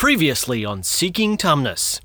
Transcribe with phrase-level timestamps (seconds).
[0.00, 2.00] Previously on Seeking Tumnus.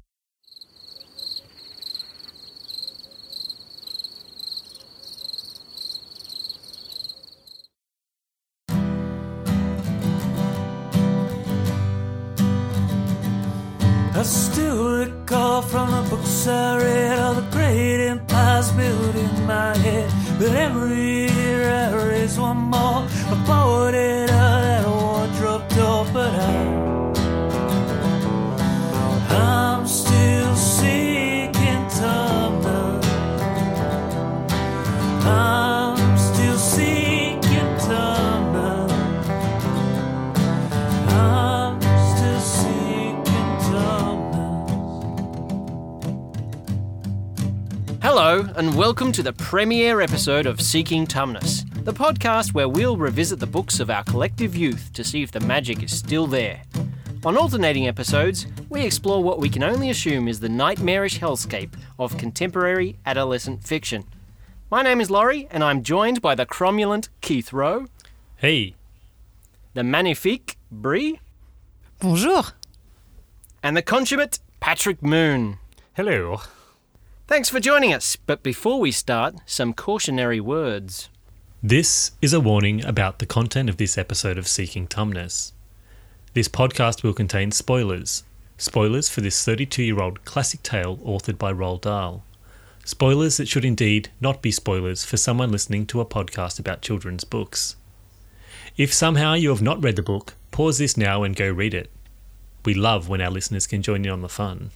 [48.55, 53.47] And welcome to the premiere episode of Seeking Tumnus, the podcast where we'll revisit the
[53.47, 56.61] books of our collective youth to see if the magic is still there.
[57.25, 62.17] On alternating episodes, we explore what we can only assume is the nightmarish hellscape of
[62.17, 64.05] contemporary adolescent fiction.
[64.71, 67.87] My name is Laurie, and I'm joined by the cromulent Keith Rowe,
[68.37, 68.75] Hey,
[69.73, 71.19] the magnifique Brie,
[71.99, 72.43] Bonjour.
[73.63, 75.57] and the consummate Patrick Moon.
[75.93, 76.41] hello.
[77.27, 81.09] Thanks for joining us, but before we start, some cautionary words.
[81.63, 85.51] This is a warning about the content of this episode of Seeking Tumnus.
[86.35, 88.23] This podcast will contain spoilers.
[88.59, 92.23] Spoilers for this 32 year old classic tale authored by Roald Dahl.
[92.83, 97.23] Spoilers that should indeed not be spoilers for someone listening to a podcast about children's
[97.23, 97.75] books.
[98.77, 101.89] If somehow you have not read the book, pause this now and go read it.
[102.65, 104.69] We love when our listeners can join in on the fun.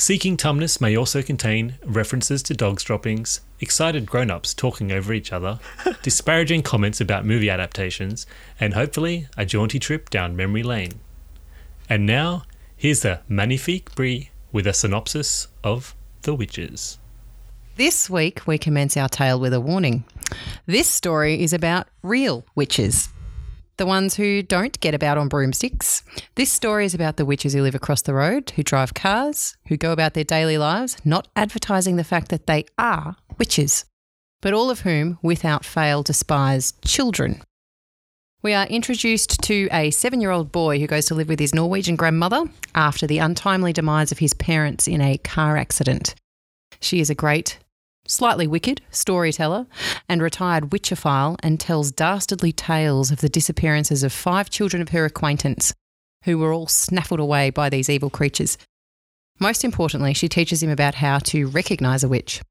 [0.00, 5.30] Seeking Tumnus may also contain references to dogs droppings, excited grown ups talking over each
[5.30, 5.60] other,
[6.02, 8.26] disparaging comments about movie adaptations,
[8.58, 11.00] and hopefully a jaunty trip down memory lane.
[11.86, 12.44] And now,
[12.78, 16.98] here's the Magnifique Brie with a synopsis of The Witches.
[17.76, 20.04] This week we commence our tale with a warning.
[20.64, 23.10] This story is about real witches.
[23.80, 26.02] The ones who don't get about on broomsticks.
[26.34, 29.78] This story is about the witches who live across the road, who drive cars, who
[29.78, 33.86] go about their daily lives, not advertising the fact that they are witches,
[34.42, 37.40] but all of whom, without fail, despise children.
[38.42, 41.54] We are introduced to a seven year old boy who goes to live with his
[41.54, 46.14] Norwegian grandmother after the untimely demise of his parents in a car accident.
[46.80, 47.58] She is a great,
[48.06, 49.66] slightly wicked storyteller
[50.08, 55.04] and retired witchophile and tells dastardly tales of the disappearances of five children of her
[55.04, 55.72] acquaintance
[56.24, 58.58] who were all snaffled away by these evil creatures.
[59.38, 62.42] Most importantly, she teaches him about how to recognise a witch.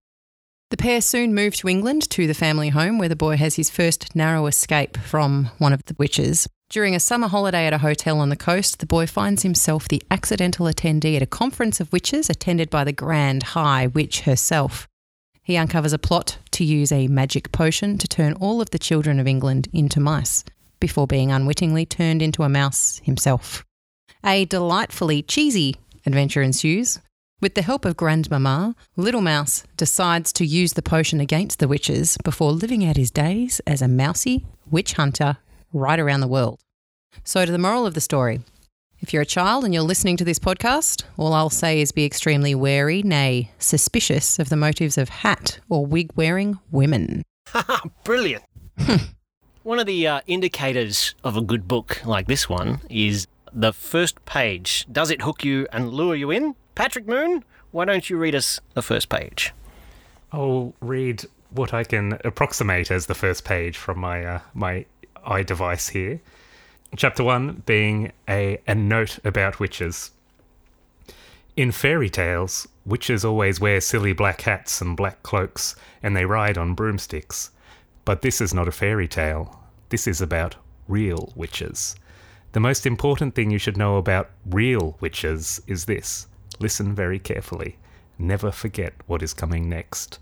[0.71, 3.69] The pair soon move to England to the family home where the boy has his
[3.69, 6.47] first narrow escape from one of the witches.
[6.69, 10.03] During a summer holiday at a hotel on the coast, the boy finds himself the
[10.11, 14.88] accidental attendee at a conference of witches attended by the Grand High Witch herself.
[15.49, 19.19] He uncovers a plot to use a magic potion to turn all of the children
[19.19, 20.45] of England into mice,
[20.79, 23.65] before being unwittingly turned into a mouse himself.
[24.23, 26.99] A delightfully cheesy adventure ensues.
[27.41, 32.19] With the help of Grandmama, Little Mouse decides to use the potion against the witches
[32.23, 35.37] before living out his days as a mousy witch hunter
[35.73, 36.59] right around the world.
[37.23, 38.41] So, to the moral of the story
[39.01, 42.05] if you're a child and you're listening to this podcast, all I'll say is be
[42.05, 47.23] extremely wary, nay, suspicious of the motives of hat or wig wearing women.
[48.03, 48.43] Brilliant.
[49.63, 54.23] one of the uh, indicators of a good book like this one is the first
[54.25, 54.85] page.
[54.91, 56.55] Does it hook you and lure you in?
[56.75, 59.53] Patrick Moon, why don't you read us the first page?
[60.31, 64.85] I'll read what I can approximate as the first page from my uh, my
[65.25, 66.21] iDevice here.
[66.95, 70.11] Chapter one being a, a note about witches.
[71.55, 76.57] In fairy tales, witches always wear silly black hats and black cloaks, and they ride
[76.57, 77.51] on broomsticks.
[78.05, 79.61] But this is not a fairy tale.
[79.89, 80.55] This is about
[80.87, 81.95] real witches.
[82.53, 86.25] The most important thing you should know about real witches is this
[86.59, 87.77] listen very carefully.
[88.17, 90.17] Never forget what is coming next.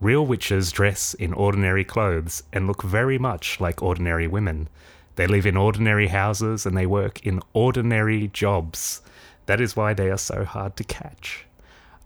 [0.00, 4.68] Real witches dress in ordinary clothes and look very much like ordinary women.
[5.16, 9.02] They live in ordinary houses and they work in ordinary jobs.
[9.46, 11.46] That is why they are so hard to catch.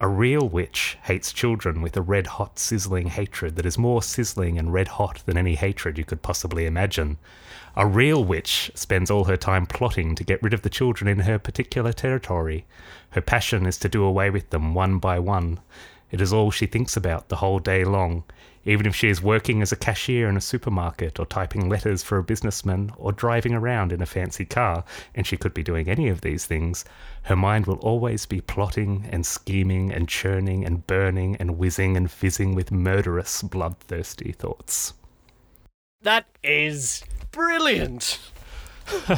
[0.01, 4.59] A real witch hates children with a red hot, sizzling hatred that is more sizzling
[4.59, 7.19] and red hot than any hatred you could possibly imagine.
[7.77, 11.27] A real witch spends all her time plotting to get rid of the children in
[11.27, 12.65] her particular territory.
[13.11, 15.61] Her passion is to do away with them one by one.
[16.11, 18.25] It is all she thinks about the whole day long,
[18.65, 22.19] even if she is working as a cashier in a supermarket or typing letters for
[22.19, 24.85] a businessman or driving around in a fancy car,
[25.15, 26.85] and she could be doing any of these things,
[27.23, 32.11] her mind will always be plotting and scheming and churning and burning and whizzing and
[32.11, 34.95] fizzing with murderous, bloodthirsty thoughts.
[36.03, 38.19] That is brilliant.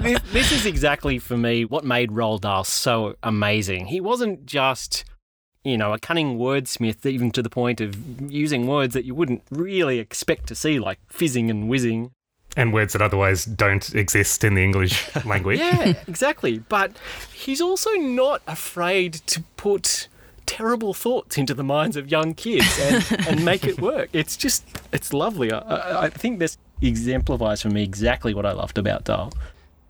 [0.00, 3.86] this, this is exactly for me what made Roald Dahl so amazing.
[3.86, 5.04] He wasn't just,
[5.64, 9.42] you know, a cunning wordsmith, even to the point of using words that you wouldn't
[9.50, 12.10] really expect to see, like fizzing and whizzing.
[12.56, 15.58] And words that otherwise don't exist in the English language.
[15.58, 16.58] Yeah, exactly.
[16.58, 16.92] But
[17.32, 20.08] he's also not afraid to put
[20.44, 24.10] terrible thoughts into the minds of young kids and, and make it work.
[24.12, 25.52] It's just, it's lovely.
[25.52, 29.32] I, I, I think this exemplifies for me exactly what I loved about Dahl.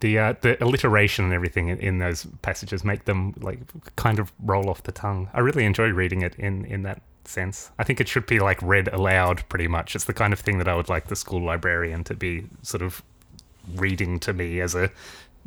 [0.02, 3.60] The uh, the alliteration and everything in, in those passages make them like
[3.94, 5.30] kind of roll off the tongue.
[5.32, 7.70] I really enjoy reading it in in that sense.
[7.78, 9.94] I think it should be like read aloud pretty much.
[9.94, 12.82] It's the kind of thing that I would like the school librarian to be sort
[12.82, 13.00] of
[13.76, 14.90] reading to me as a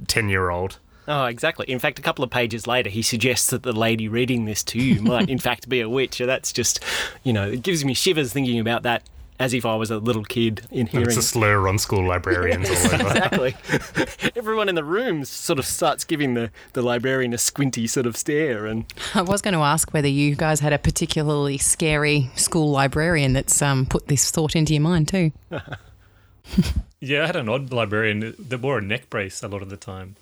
[0.07, 0.80] 10 year old.
[1.08, 1.69] Oh, exactly.
[1.69, 4.80] In fact, a couple of pages later, he suggests that the lady reading this to
[4.80, 6.19] you might, in fact, be a witch.
[6.19, 6.84] And that's just,
[7.24, 9.04] you know, it gives me shivers thinking about that
[9.40, 11.08] as if I was a little kid in hearing.
[11.08, 13.56] It's a slur on school librarians all exactly.
[14.36, 18.16] Everyone in the room sort of starts giving the, the librarian a squinty sort of
[18.16, 18.66] stare.
[18.66, 23.34] And I was going to ask whether you guys had a particularly scary school librarian
[23.34, 25.32] that's um, put this thought into your mind too.
[27.02, 29.78] Yeah, I had an odd librarian that wore a neck brace a lot of the
[29.78, 30.16] time.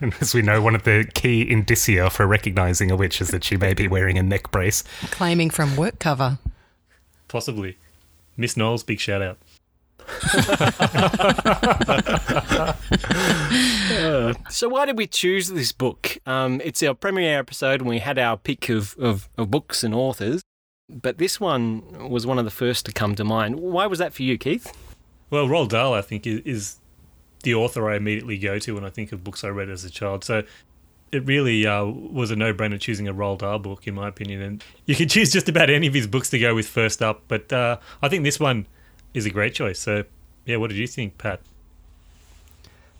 [0.00, 3.44] And as we know, one of the key indicia for recognizing a witch is that
[3.44, 4.84] she may be wearing a neck brace.
[5.10, 6.38] Claiming from work cover.
[7.28, 7.76] Possibly.
[8.36, 9.38] Miss Knowles, big shout out.
[14.50, 16.16] so, why did we choose this book?
[16.24, 19.94] Um, it's our premiere episode, and we had our pick of, of, of books and
[19.94, 20.40] authors.
[20.88, 23.60] But this one was one of the first to come to mind.
[23.60, 24.72] Why was that for you, Keith?
[25.28, 26.76] Well, Roald Dahl, I think, is, is
[27.42, 29.90] the author I immediately go to when I think of books I read as a
[29.90, 30.24] child.
[30.24, 30.42] So
[31.10, 34.42] it really uh, was a no-brainer choosing a Roald Dahl book, in my opinion.
[34.42, 37.22] And you could choose just about any of his books to go with first up,
[37.28, 38.66] but uh, I think this one
[39.14, 39.78] is a great choice.
[39.78, 40.04] So,
[40.44, 41.40] yeah, what did you think, Pat?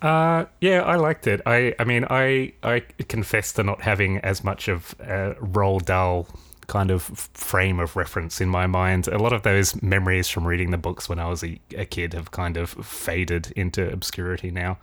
[0.00, 1.42] Uh, yeah, I liked it.
[1.44, 6.28] I, I mean, I, I confess to not having as much of a Roald Dahl
[6.68, 9.08] kind of frame of reference in my mind.
[9.08, 12.12] A lot of those memories from reading the books when I was a, a kid
[12.12, 14.78] have kind of faded into obscurity now.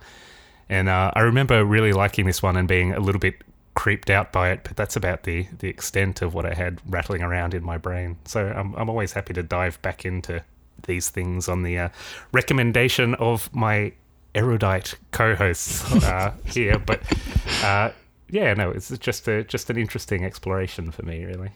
[0.68, 3.36] And uh, I remember really liking this one and being a little bit
[3.74, 7.22] creeped out by it, but that's about the, the extent of what I had rattling
[7.22, 8.16] around in my brain.
[8.24, 10.42] So I'm, I'm always happy to dive back into
[10.86, 11.88] these things on the uh,
[12.32, 13.92] recommendation of my
[14.34, 16.78] erudite co-hosts uh, here.
[16.78, 17.00] But
[17.62, 17.90] uh,
[18.28, 21.52] yeah, no, it's just a just an interesting exploration for me, really.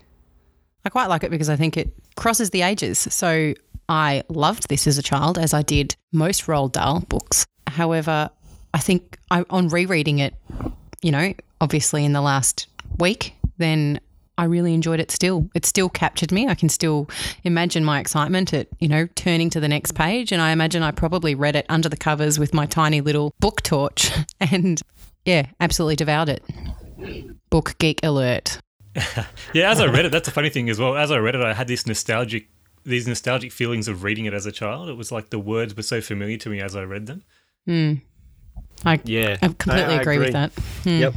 [0.85, 2.99] I quite like it because I think it crosses the ages.
[2.99, 3.55] So
[3.89, 7.47] I loved this as a child, as I did most Roald Dahl books.
[7.67, 8.31] However,
[8.73, 10.35] I think I, on rereading it,
[11.03, 12.67] you know, obviously in the last
[12.99, 14.01] week, then
[14.39, 15.51] I really enjoyed it still.
[15.55, 16.49] It still captured me.
[16.49, 17.11] I can still
[17.45, 20.33] imagine my excitement at, you know, turning to the next page.
[20.33, 23.61] And I imagine I probably read it under the covers with my tiny little book
[23.63, 24.11] torch
[24.41, 24.81] and,
[25.25, 26.45] yeah, absolutely devoured it.
[27.51, 28.59] Book geek alert.
[29.55, 30.97] yeah, as I read it, that's a funny thing as well.
[30.97, 32.49] As I read it, I had this nostalgic,
[32.85, 34.89] these nostalgic feelings of reading it as a child.
[34.89, 37.23] It was like the words were so familiar to me as I read them.
[37.67, 37.95] Hmm.
[38.85, 40.53] I, Yeah, I completely I- I agree, with that.
[40.83, 40.89] Hmm.
[41.01, 41.15] Yep.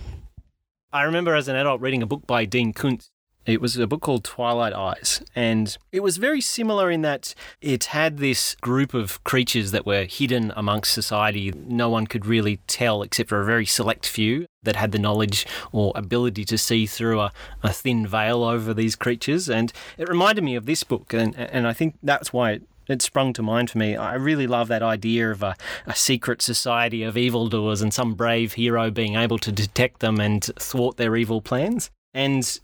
[0.92, 3.10] I remember as an adult reading a book by Dean Koontz.
[3.46, 7.86] It was a book called Twilight Eyes, and it was very similar in that it
[7.86, 11.52] had this group of creatures that were hidden amongst society.
[11.52, 15.46] No one could really tell except for a very select few that had the knowledge
[15.74, 17.32] or ability to see through a,
[17.62, 19.50] a thin veil over these creatures.
[19.50, 23.02] And it reminded me of this book, and, and I think that's why it it
[23.02, 23.96] sprung to mind for me.
[23.96, 28.54] I really love that idea of a, a secret society of evildoers and some brave
[28.54, 31.90] hero being able to detect them and thwart their evil plans.
[32.14, 32.60] And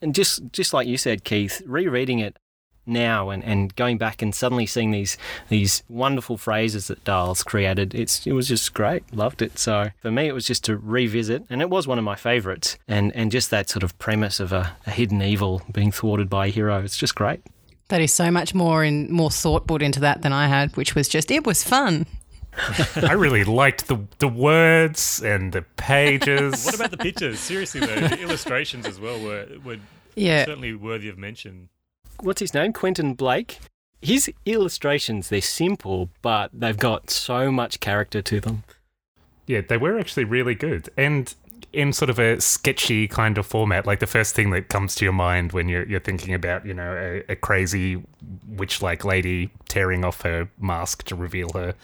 [0.00, 2.36] and just just like you said, Keith, rereading it
[2.84, 5.16] now and, and going back and suddenly seeing these
[5.48, 9.14] these wonderful phrases that Dahl's created, it's it was just great.
[9.14, 9.58] Loved it.
[9.58, 12.78] So for me it was just to revisit and it was one of my favourites.
[12.88, 16.46] And and just that sort of premise of a, a hidden evil being thwarted by
[16.46, 17.42] a hero, it's just great.
[17.88, 20.94] That is so much more and more thought put into that than I had, which
[20.94, 22.06] was just, it was fun.
[22.96, 26.64] I really liked the the words and the pages.
[26.66, 27.38] What about the pictures?
[27.40, 29.78] Seriously, though, the illustrations as well were were
[30.14, 30.44] Yeah.
[30.44, 31.68] certainly worthy of mention.
[32.20, 32.72] what's his name?
[32.72, 33.58] Quentin Blake.
[34.00, 38.64] His illustrations, they're simple, but they've got so much character to them.
[39.46, 40.88] Yeah, they were actually really good.
[40.96, 41.32] And
[41.72, 45.04] in sort of a sketchy kind of format, like the first thing that comes to
[45.04, 46.92] your mind when you're, you're thinking about, you know,
[47.28, 48.02] a, a crazy
[48.48, 51.74] witch like lady tearing off her mask to reveal her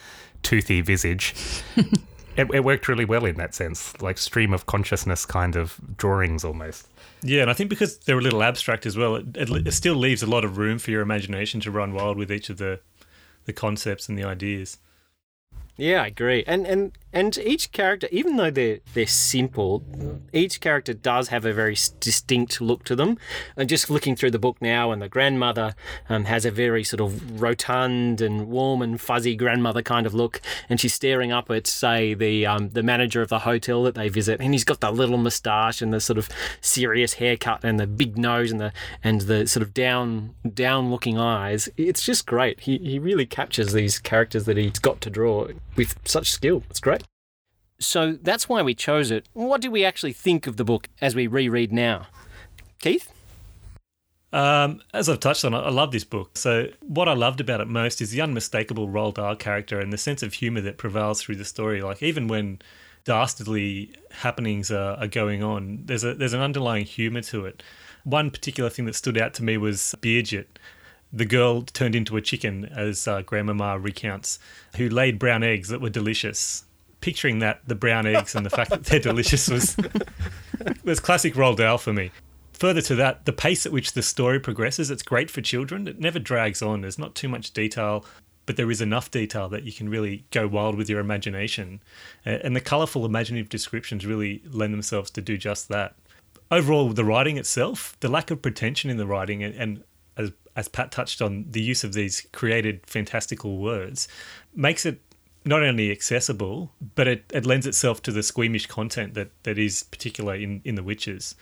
[0.42, 1.35] toothy visage.
[1.76, 6.45] it, it worked really well in that sense, like stream of consciousness kind of drawings
[6.45, 6.87] almost.
[7.23, 9.97] Yeah, and I think because they're a little abstract as well, it, it, it still
[9.97, 12.80] leaves a lot of room for your imagination to run wild with each of the
[13.45, 14.78] the concepts and the ideas.
[15.76, 16.45] Yeah, I agree.
[16.47, 19.83] And and and each character, even though they're they're simple,
[20.33, 23.19] each character does have a very distinct look to them.
[23.57, 25.75] And just looking through the book now, and the grandmother
[26.09, 30.41] um, has a very sort of rotund and warm and fuzzy grandmother kind of look,
[30.69, 34.09] and she's staring up at say the um, the manager of the hotel that they
[34.09, 36.29] visit, and he's got the little moustache and the sort of
[36.61, 38.73] serious haircut and the big nose and the
[39.03, 41.71] and the sort of down down looking eyes.
[41.77, 42.61] It's just great.
[42.61, 46.62] He he really captures these characters that he's got to draw with such skill.
[46.69, 47.08] It's great.
[47.80, 49.28] So that's why we chose it.
[49.32, 52.08] What do we actually think of the book as we reread now?
[52.80, 53.12] Keith?
[54.32, 56.37] Um, as I've touched on, I love this book.
[56.37, 59.97] So, what I loved about it most is the unmistakable Roald Dahl character and the
[59.99, 61.80] sense of humour that prevails through the story.
[61.80, 62.61] Like, even when
[63.04, 67.62] dastardly happenings are, are going on, there's a there's an underlying humour to it.
[68.04, 70.47] One particular thing that stood out to me was Birgit,
[71.11, 74.38] the girl turned into a chicken, as uh, Grandmama recounts,
[74.76, 76.64] who laid brown eggs that were delicious.
[77.00, 79.76] Picturing that, the brown eggs and the fact that they're delicious was
[80.85, 82.11] was classic Roald Dahl for me
[82.59, 85.87] further to that, the pace at which the story progresses, it's great for children.
[85.87, 86.81] It never drags on.
[86.81, 88.05] There's not too much detail,
[88.47, 91.81] but there is enough detail that you can really go wild with your imagination.
[92.25, 95.95] And the colourful, imaginative descriptions really lend themselves to do just that.
[96.50, 99.85] Overall, the writing itself, the lack of pretension in the writing, and, and
[100.17, 104.09] as, as Pat touched on, the use of these created fantastical words,
[104.55, 105.00] makes it
[105.49, 109.83] not only accessible, but it, it lends itself to the squeamish content that, that is
[109.85, 111.35] particular in, in The Witches.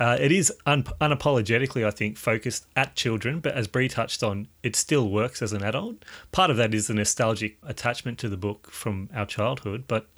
[0.00, 4.48] Uh, it is un- unapologetically, I think, focused at children, but as Brie touched on,
[4.64, 6.04] it still works as an adult.
[6.32, 10.08] Part of that is the nostalgic attachment to the book from our childhood, but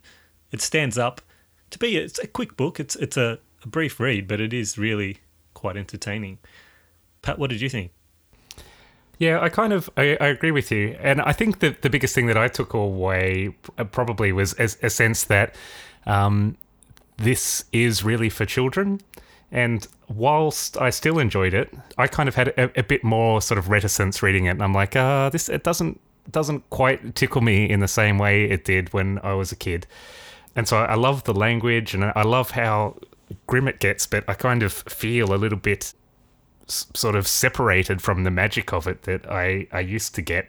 [0.50, 1.20] it stands up
[1.70, 1.98] to be.
[1.98, 2.80] It's a quick book.
[2.80, 5.18] It's it's a, a brief read, but it is really
[5.52, 6.38] quite entertaining.
[7.20, 7.90] Pat, what did you think?
[9.18, 12.14] Yeah, I kind of I, I agree with you, and I think that the biggest
[12.14, 15.54] thing that I took away uh, probably was a, a sense that
[16.04, 16.56] um,
[17.16, 19.00] this is really for children.
[19.52, 23.58] And whilst I still enjoyed it, I kind of had a, a bit more sort
[23.58, 25.98] of reticence reading it, and I'm like, uh, this it doesn't
[26.30, 29.86] doesn't quite tickle me in the same way it did when I was a kid.
[30.56, 32.96] And so I love the language, and I love how
[33.46, 35.94] grim it gets, but I kind of feel a little bit
[36.66, 40.48] sort of separated from the magic of it that I, I used to get.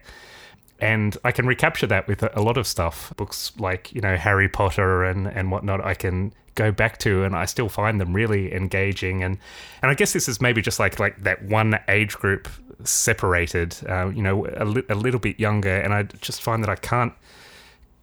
[0.80, 3.14] And I can recapture that with a, a lot of stuff.
[3.18, 7.36] Books like, you know, Harry Potter and, and whatnot, I can go back to and
[7.36, 9.24] I still find them really engaging.
[9.24, 9.38] And,
[9.82, 12.48] and I guess this is maybe just like, like that one age group
[12.84, 15.76] separated, uh, you know, a, li- a little bit younger.
[15.76, 17.14] And I just find that I can't,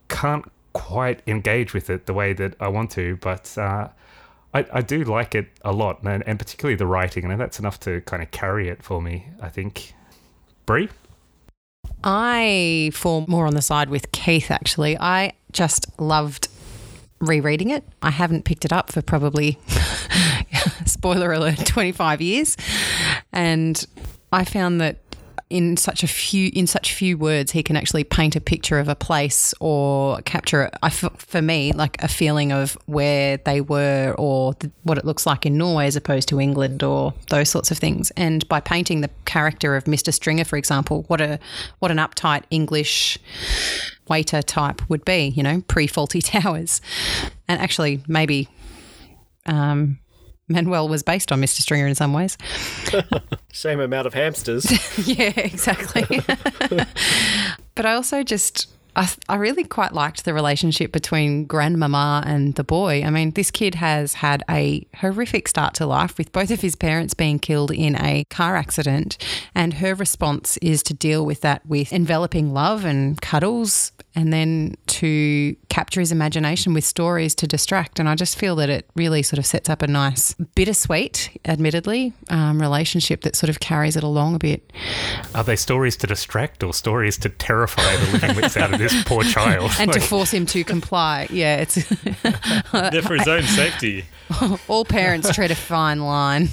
[0.08, 3.16] can't quite engage with it the way that I want to.
[3.16, 3.88] But, uh,
[4.54, 7.80] I, I do like it a lot, and, and particularly the writing, and that's enough
[7.80, 9.94] to kind of carry it for me, I think.
[10.64, 10.88] Brie?
[12.04, 14.96] I fall more on the side with Keith, actually.
[14.98, 16.48] I just loved
[17.20, 17.84] rereading it.
[18.00, 19.58] I haven't picked it up for probably,
[20.86, 22.56] spoiler alert, 25 years.
[23.32, 23.84] And
[24.32, 25.03] I found that
[25.50, 28.88] in such a few in such few words he can actually paint a picture of
[28.88, 34.54] a place or capture I for me like a feeling of where they were or
[34.84, 38.10] what it looks like in Norway as opposed to England or those sorts of things.
[38.16, 41.38] And by painting the character of Mr Stringer for example what a
[41.78, 43.18] what an uptight English
[44.08, 46.80] waiter type would be you know pre Fawlty towers.
[47.48, 48.48] And actually maybe
[49.46, 49.98] um
[50.48, 51.60] Manuel was based on Mr.
[51.60, 52.36] Stringer in some ways.
[53.52, 54.66] Same amount of hamsters.
[55.06, 56.20] yeah, exactly.
[57.74, 58.70] but I also just.
[58.96, 63.02] I, I really quite liked the relationship between grandmama and the boy.
[63.02, 66.76] I mean, this kid has had a horrific start to life with both of his
[66.76, 69.18] parents being killed in a car accident.
[69.54, 74.76] And her response is to deal with that with enveloping love and cuddles and then
[74.86, 77.98] to capture his imagination with stories to distract.
[77.98, 82.12] And I just feel that it really sort of sets up a nice, bittersweet, admittedly,
[82.30, 84.72] um, relationship that sort of carries it along a bit.
[85.34, 89.04] Are they stories to distract or stories to terrify the living wits out of this
[89.04, 89.70] poor child?
[89.78, 91.26] and to force him to comply.
[91.30, 91.74] Yeah, it's
[92.72, 94.04] They're for his own safety.
[94.68, 96.48] all parents tread a fine line.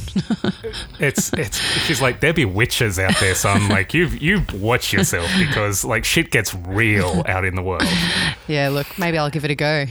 [0.99, 3.69] it's it's she's like there be witches out there, son.
[3.69, 7.83] Like you you watch yourself because like shit gets real out in the world.
[8.47, 9.85] yeah, look, maybe I'll give it a go.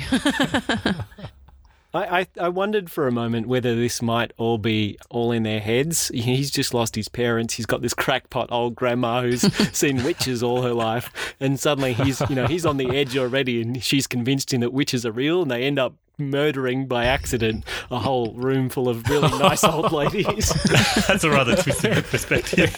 [1.93, 5.61] I, I, I wondered for a moment whether this might all be all in their
[5.61, 6.09] heads.
[6.15, 7.55] He's just lost his parents.
[7.55, 9.41] He's got this crackpot old grandma who's
[9.77, 13.61] seen witches all her life, and suddenly he's you know he's on the edge already,
[13.63, 17.65] and she's convinced him that witches are real, and they end up murdering by accident
[17.91, 20.53] a whole room full of really nice old ladies.
[21.09, 22.77] That's a rather twisted perspective.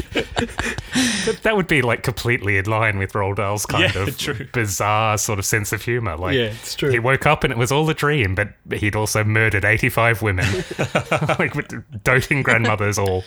[1.24, 4.46] But that would be like completely in line with Roald Dahl's kind Yeah, of true.
[4.52, 6.16] bizarre sort of sense of humor.
[6.16, 6.90] Like, Yeah, it's true.
[6.90, 10.46] He woke up and it was all a dream, but he'd also murdered eighty-five women,
[11.38, 11.54] like
[12.04, 13.24] doting grandmothers all.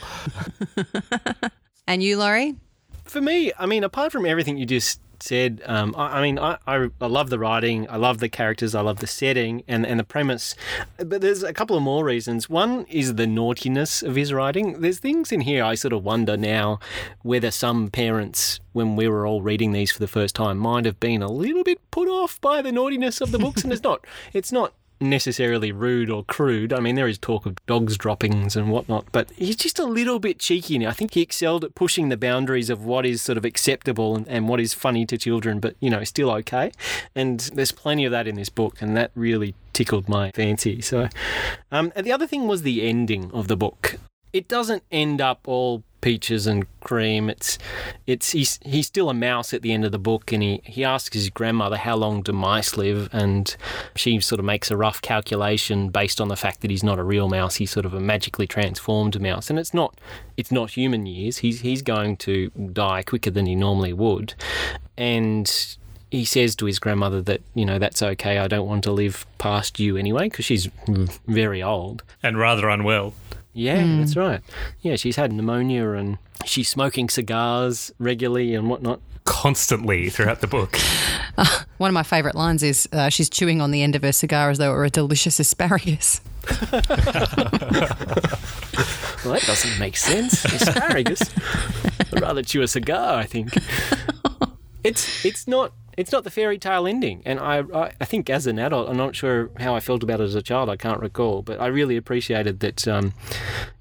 [1.87, 2.55] And you, Laurie?
[3.03, 6.57] For me, I mean, apart from everything you just said, um, I, I mean, I,
[6.67, 9.99] I, I love the writing, I love the characters, I love the setting and, and
[9.99, 10.55] the premise.
[10.97, 12.49] But there's a couple of more reasons.
[12.49, 14.81] One is the naughtiness of his writing.
[14.81, 16.79] There's things in here I sort of wonder now
[17.23, 20.99] whether some parents, when we were all reading these for the first time, might have
[20.99, 23.63] been a little bit put off by the naughtiness of the books.
[23.63, 26.73] and it's not, it's not necessarily rude or crude.
[26.73, 30.19] I mean, there is talk of dogs droppings and whatnot, but he's just a little
[30.19, 30.89] bit cheeky now.
[30.89, 34.27] I think he excelled at pushing the boundaries of what is sort of acceptable and,
[34.27, 36.71] and what is funny to children, but, you know, still okay.
[37.13, 40.81] And there's plenty of that in this book, and that really tickled my fancy.
[40.81, 41.09] So,
[41.71, 43.97] um, and the other thing was the ending of the book.
[44.33, 47.31] It doesn't end up all peaches and cream.
[47.31, 47.57] It's
[48.05, 50.83] it's he's he's still a mouse at the end of the book, and he he
[50.83, 53.55] asks his grandmother how long do mice live, and
[53.95, 57.03] she sort of makes a rough calculation based on the fact that he's not a
[57.03, 57.55] real mouse.
[57.55, 59.99] He's sort of a magically transformed mouse, and it's not
[60.37, 61.39] it's not human years.
[61.39, 64.35] He's he's going to die quicker than he normally would,
[64.95, 65.51] and
[66.11, 68.37] he says to his grandmother that you know that's okay.
[68.37, 70.69] I don't want to live past you anyway because she's
[71.25, 72.03] very old.
[72.21, 73.15] and rather unwell.
[73.55, 74.41] Yeah, that's right.
[74.81, 78.99] Yeah, she's had pneumonia and she's smoking cigars regularly and whatnot.
[79.23, 80.77] Constantly throughout the book.
[81.77, 84.49] One of my favourite lines is uh, she's chewing on the end of her cigar
[84.49, 86.21] as though it were a delicious asparagus.
[89.25, 90.45] Well, that doesn't make sense.
[90.61, 91.19] Asparagus.
[92.13, 93.57] I'd rather chew a cigar, I think.
[94.83, 98.47] It's it's not it's not the fairy tale ending, and I, I I think as
[98.47, 100.69] an adult, I'm not sure how I felt about it as a child.
[100.69, 102.87] I can't recall, but I really appreciated that.
[102.87, 103.13] Um,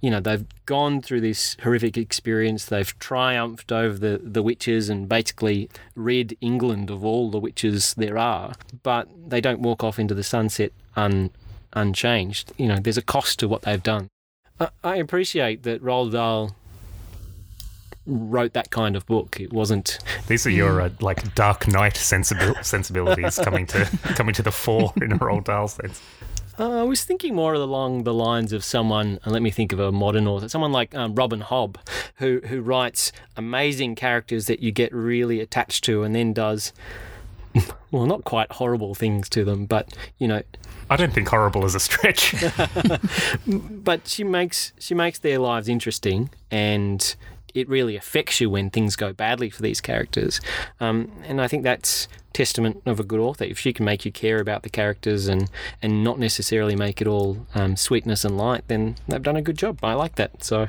[0.00, 2.66] you know, they've gone through this horrific experience.
[2.66, 8.18] They've triumphed over the the witches and basically rid England of all the witches there
[8.18, 11.30] are, but they don't walk off into the sunset un
[11.72, 12.52] unchanged.
[12.56, 14.08] You know, there's a cost to what they've done.
[14.60, 16.54] I, I appreciate that Roald Dahl
[18.06, 19.38] wrote that kind of book.
[19.40, 19.98] It wasn't.
[20.26, 24.92] These are your uh, like Dark Knight sensibil- sensibilities coming to coming to the fore
[24.96, 26.00] in a Roald Dahl sense.
[26.58, 29.18] Uh, I was thinking more along the lines of someone.
[29.24, 31.76] And let me think of a modern author, someone like um, Robin Hobb,
[32.16, 36.72] who who writes amazing characters that you get really attached to, and then does.
[37.92, 40.42] Well, not quite horrible things to them, but you know,
[40.90, 42.34] I don't think horrible is a stretch.
[43.46, 47.14] but she makes she makes their lives interesting and
[47.54, 50.40] it really affects you when things go badly for these characters.
[50.80, 53.44] Um, and I think that's testament of a good author.
[53.44, 55.48] If she can make you care about the characters and
[55.80, 59.56] and not necessarily make it all um, sweetness and light then they've done a good
[59.56, 59.78] job.
[59.82, 60.42] I like that.
[60.44, 60.68] So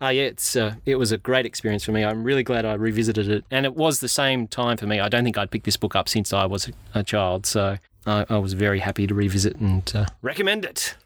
[0.00, 2.02] uh, yeah it's uh, it was a great experience for me.
[2.02, 3.44] I'm really glad I revisited it.
[3.50, 5.00] And it was the same time for me.
[5.00, 7.44] I don't think I'd picked this book up since I was a child.
[7.44, 10.96] So I, I was very happy to revisit and uh, recommend it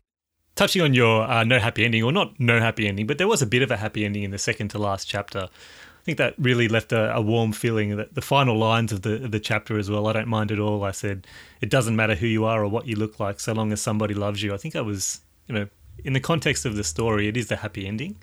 [0.56, 3.42] Touching on your uh, no happy ending, or not no happy ending, but there was
[3.42, 5.40] a bit of a happy ending in the second to last chapter.
[5.40, 7.96] I think that really left a, a warm feeling.
[7.96, 10.06] That the final lines of the of the chapter as well.
[10.06, 10.82] I don't mind at all.
[10.82, 11.26] I said
[11.60, 14.14] it doesn't matter who you are or what you look like, so long as somebody
[14.14, 14.54] loves you.
[14.54, 15.68] I think I was, you know,
[16.04, 18.16] in the context of the story, it is the happy ending.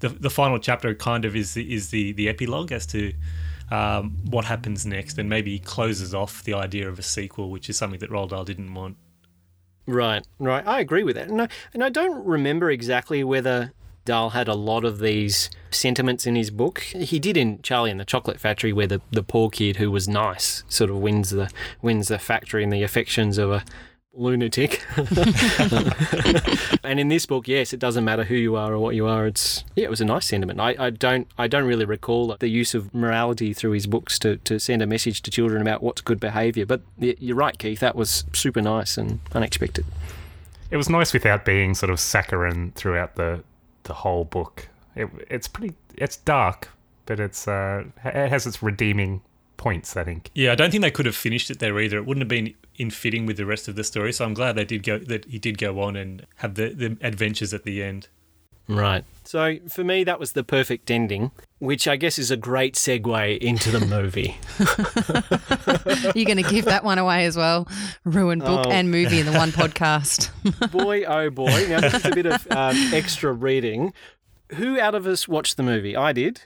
[0.00, 3.12] The the final chapter kind of is the, is the the epilogue as to.
[3.70, 7.76] Um, what happens next, and maybe closes off the idea of a sequel, which is
[7.76, 8.96] something that Roald Dahl didn't want.
[9.88, 10.66] Right, right.
[10.66, 11.28] I agree with that.
[11.28, 13.72] And I, and I don't remember exactly whether
[14.04, 16.80] Dahl had a lot of these sentiments in his book.
[16.80, 20.06] He did in Charlie and the Chocolate Factory, where the, the poor kid who was
[20.06, 23.64] nice sort of wins the wins the factory and the affections of a
[24.12, 24.84] lunatic.
[26.84, 29.26] and in this book, yes, it doesn't matter who you are or what you are.
[29.26, 30.60] It's yeah, it was a nice sentiment.
[30.60, 34.36] I, I don't I don't really recall the use of morality through his books to,
[34.38, 36.66] to send a message to children about what's good behaviour.
[36.66, 37.80] But you're right, Keith.
[37.80, 39.84] That was super nice and unexpected.
[40.70, 43.42] it was nice without being sort of saccharine throughout the
[43.84, 44.68] the whole book.
[44.94, 45.74] It, it's pretty.
[45.96, 46.68] It's dark,
[47.06, 49.22] but it's uh, it has its redeeming
[49.56, 49.96] points.
[49.96, 50.30] I think.
[50.34, 51.98] Yeah, I don't think they could have finished it there either.
[51.98, 54.12] It wouldn't have been in fitting with the rest of the story.
[54.12, 56.96] So I'm glad they did go that he did go on and have the, the
[57.02, 58.08] adventures at the end.
[58.70, 59.04] Right.
[59.24, 63.38] So for me, that was the perfect ending, which I guess is a great segue
[63.38, 64.36] into the movie.
[66.14, 67.66] You're going to give that one away as well.
[68.04, 68.70] Ruin book Oh.
[68.70, 70.30] and movie in the one podcast.
[70.70, 71.66] boy, oh boy.
[71.68, 73.92] Now, just a bit of um, extra reading.
[74.54, 75.96] Who out of us watched the movie?
[75.96, 76.42] I did.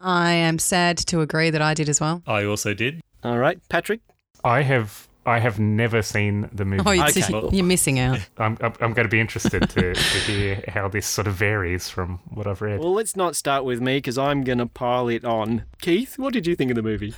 [0.00, 2.22] I am sad to agree that I did as well.
[2.26, 3.00] I also did.
[3.22, 3.58] All right.
[3.68, 4.00] Patrick?
[4.42, 6.82] I have I have never seen the movie.
[6.84, 8.18] Oh, you're, you're missing out.
[8.36, 11.88] I'm, I'm, I'm going to be interested to, to hear how this sort of varies
[11.88, 12.80] from what I've read.
[12.80, 15.64] Well, let's not start with me because I'm going to pile it on.
[15.80, 17.14] Keith, what did you think of the movie?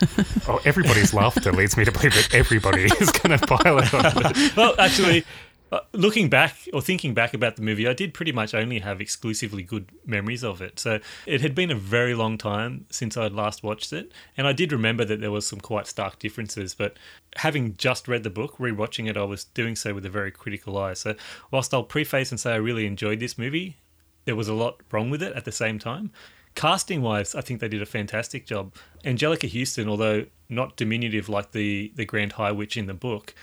[0.48, 4.32] Oh, everybody's laughter leads me to believe that everybody is going to pile it on.
[4.56, 5.24] Well, actually,
[5.72, 9.00] uh, looking back or thinking back about the movie, I did pretty much only have
[9.00, 10.78] exclusively good memories of it.
[10.78, 14.52] So it had been a very long time since I'd last watched it, and I
[14.52, 16.74] did remember that there was some quite stark differences.
[16.74, 16.96] But
[17.36, 20.78] having just read the book, rewatching it, I was doing so with a very critical
[20.78, 20.94] eye.
[20.94, 21.16] So
[21.50, 23.76] whilst I'll preface and say I really enjoyed this movie,
[24.24, 26.12] there was a lot wrong with it at the same time.
[26.54, 28.74] Casting wise, I think they did a fantastic job.
[29.04, 33.34] Anjelica Huston, although not diminutive like the the Grand High Witch in the book,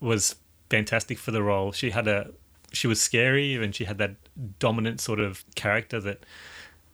[0.00, 0.36] was
[0.70, 1.72] fantastic for the role.
[1.72, 2.30] She had a
[2.72, 4.16] she was scary and she had that
[4.58, 6.24] dominant sort of character that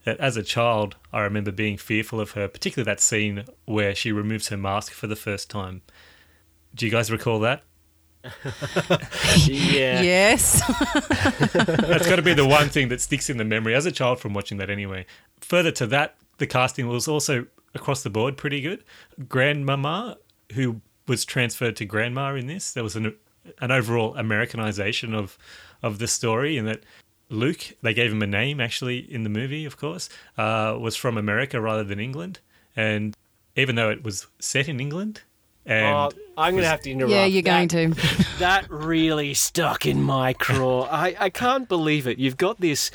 [0.05, 4.13] that as a child I remember being fearful of her, particularly that scene where she
[4.13, 5.83] removes her mask for the first time.
[6.75, 7.63] Do you guys recall that?
[9.47, 10.03] yeah.
[10.11, 10.61] Yes.
[11.53, 14.21] That's got to be the one thing that sticks in the memory as a child
[14.21, 15.07] from watching that anyway.
[15.41, 18.85] Further to that, the casting was also across the board pretty good.
[19.29, 20.19] Grandmama,
[20.53, 23.15] who was transferred to grandma in this, there was an
[23.61, 25.39] an overall Americanization of
[25.83, 26.83] of the story, in that
[27.31, 31.17] Luke, they gave him a name actually in the movie, of course, uh, was from
[31.17, 32.41] America rather than England,
[32.77, 33.17] and
[33.57, 35.23] even though it was set in England,
[35.65, 37.13] and Oh, I'm going to have to interrupt.
[37.13, 37.95] yeah, you're going to.
[38.41, 40.85] That really stuck in my craw.
[40.91, 42.19] I, I can't believe it.
[42.19, 42.91] You've got this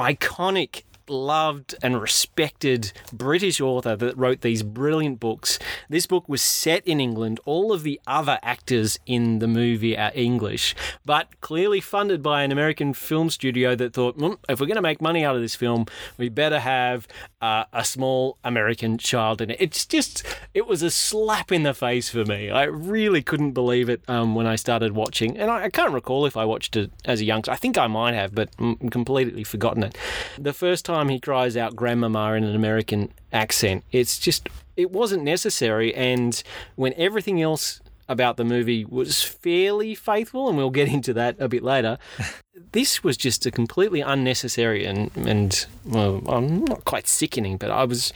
[0.00, 5.58] iconic, loved, and respected British author that wrote these brilliant books.
[5.88, 7.40] This book was set in England.
[7.44, 12.52] All of the other actors in the movie are English, but clearly funded by an
[12.52, 15.56] American film studio that thought, "Hmm, if we're going to make money out of this
[15.56, 17.06] film, we better have
[17.40, 19.56] uh, a small American child in it.
[19.60, 22.50] It's just, it was a slap in the face for me.
[22.50, 26.26] I really couldn't believe it um, when I started watching, and I, I can't recall
[26.26, 27.52] if I watched it as a youngster.
[27.52, 29.96] I think I might have, but I'm completely forgotten it.
[30.38, 35.22] The first time he cries out "grandmama" in an American accent, it's just, it wasn't
[35.22, 35.94] necessary.
[35.94, 36.42] And
[36.76, 41.48] when everything else about the movie was fairly faithful, and we'll get into that a
[41.48, 41.96] bit later.
[42.72, 47.84] this was just a completely unnecessary and and well, I'm not quite sickening, but I
[47.84, 48.12] was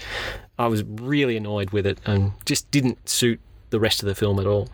[0.58, 4.38] I was really annoyed with it and just didn't suit the rest of the film
[4.38, 4.68] at all.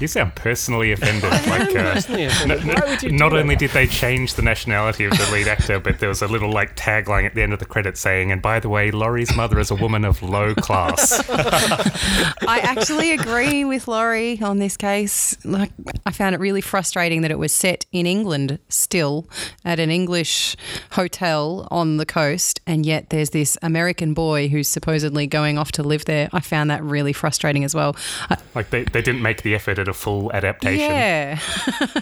[0.00, 1.24] You sound personally offended.
[1.48, 2.64] like, uh, Personally offended.
[2.64, 3.38] Why would you do not that?
[3.38, 6.52] only did they change the nationality of the lead actor, but there was a little
[6.52, 9.58] like tagline at the end of the credits saying, "And by the way, Laurie's mother
[9.58, 15.36] is a woman of low class." I actually agree with Laurie on this case.
[15.44, 15.72] Like,
[16.06, 19.26] I found it really frustrating that it was set in England still
[19.64, 20.56] at an English
[20.92, 25.82] hotel on the coast, and yet there's this American boy who's supposedly going off to
[25.82, 26.28] live there.
[26.32, 27.96] I found that really frustrating as well.
[28.30, 30.80] I, like they, they didn't make the effort at a full adaptation.
[30.80, 31.38] yeah.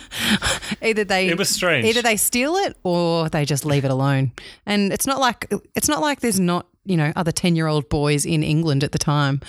[0.83, 1.87] either they It was strange.
[1.87, 4.33] Either they steal it or they just leave it alone.
[4.65, 8.43] And it's not like it's not like there's not, you know, other 10-year-old boys in
[8.43, 9.41] England at the time.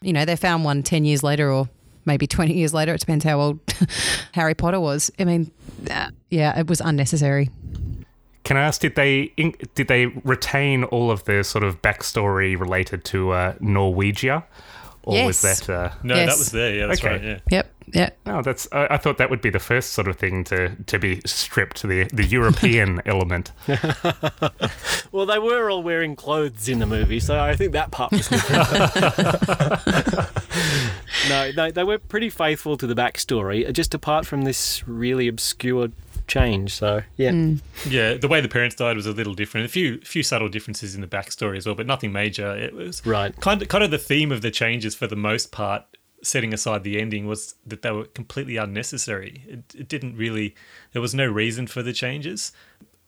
[0.00, 1.68] You know, they found one 10 years later or
[2.04, 2.94] maybe 20 years later.
[2.94, 3.60] It depends how old
[4.32, 5.10] Harry Potter was.
[5.18, 5.50] I mean,
[5.90, 7.50] uh, yeah, it was unnecessary.
[8.44, 9.32] Can I ask, did they
[9.74, 14.44] did they retain all of the sort of backstory related to uh, Norwegia,
[15.04, 15.60] or was Yes.
[15.60, 15.70] that?
[15.72, 16.30] Uh, no, Yes.
[16.30, 16.74] that was there.
[16.74, 17.10] Yeah, that's Okay.
[17.12, 17.22] right.
[17.22, 17.38] Yeah.
[17.50, 17.70] Yep.
[17.92, 18.18] Yep.
[18.26, 18.66] no, that's.
[18.72, 21.82] I, I thought that would be the first sort of thing to to be stripped
[21.82, 23.52] the the European element.
[25.12, 28.28] Well, they were all wearing clothes in the movie, so I think that part was
[31.28, 35.88] no, they, they were pretty faithful to the backstory, just apart from this really obscure
[36.26, 36.72] change.
[36.72, 37.30] So, yeah.
[37.30, 37.60] Mm.
[37.88, 39.66] Yeah, the way the parents died was a little different.
[39.66, 42.56] A few few subtle differences in the backstory as well, but nothing major.
[42.56, 43.34] It was Right.
[43.40, 45.84] kind of kind of the theme of the changes for the most part.
[46.22, 49.42] Setting aside the ending was that they were completely unnecessary.
[49.46, 50.54] It, it didn't really.
[50.92, 52.50] There was no reason for the changes.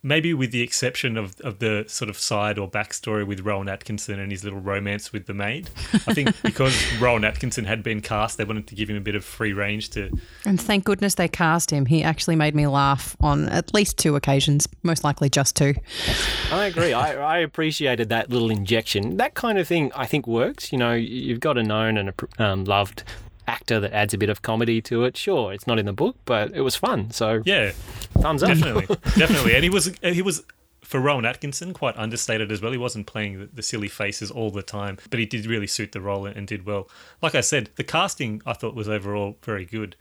[0.02, 4.20] Maybe with the exception of, of the sort of side or backstory with Rowan Atkinson
[4.20, 5.68] and his little romance with the maid.
[6.06, 9.14] I think because Rowan Atkinson had been cast, they wanted to give him a bit
[9.14, 10.10] of free range to
[10.44, 11.86] And thank goodness they cast him.
[11.86, 15.74] He actually made me laugh on at least two occasions, most likely just two.
[16.52, 16.92] I agree.
[16.92, 19.16] I, I appreciated that little injection.
[19.16, 20.72] That kind of thing, I think, works.
[20.72, 23.02] You know, you've got a known and a um, loved
[23.46, 25.16] actor that adds a bit of comedy to it.
[25.16, 27.10] Sure, it's not in the book, but it was fun.
[27.10, 27.72] So, yeah
[28.20, 28.48] thumbs up.
[28.48, 29.54] definitely, definitely.
[29.54, 30.42] And he was he was
[30.82, 32.70] for Rowan Atkinson, quite understated as well.
[32.72, 35.92] He wasn't playing the, the silly faces all the time, but he did really suit
[35.92, 36.88] the role and, and did well.
[37.20, 39.96] Like I said, the casting I thought was overall very good.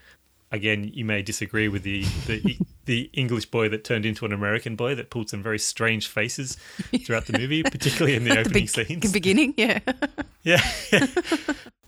[0.52, 4.76] Again, you may disagree with the, the the English boy that turned into an American
[4.76, 6.56] boy that pulled some very strange faces
[7.04, 9.12] throughout the movie, particularly in the opening Big- scenes.
[9.12, 9.80] beginning, yeah.
[10.44, 10.62] Yeah.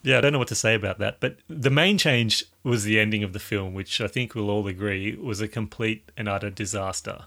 [0.08, 1.20] Yeah, I don't know what to say about that.
[1.20, 4.65] But the main change was the ending of the film, which I think we'll all
[4.65, 7.26] agree was a complete and utter disaster.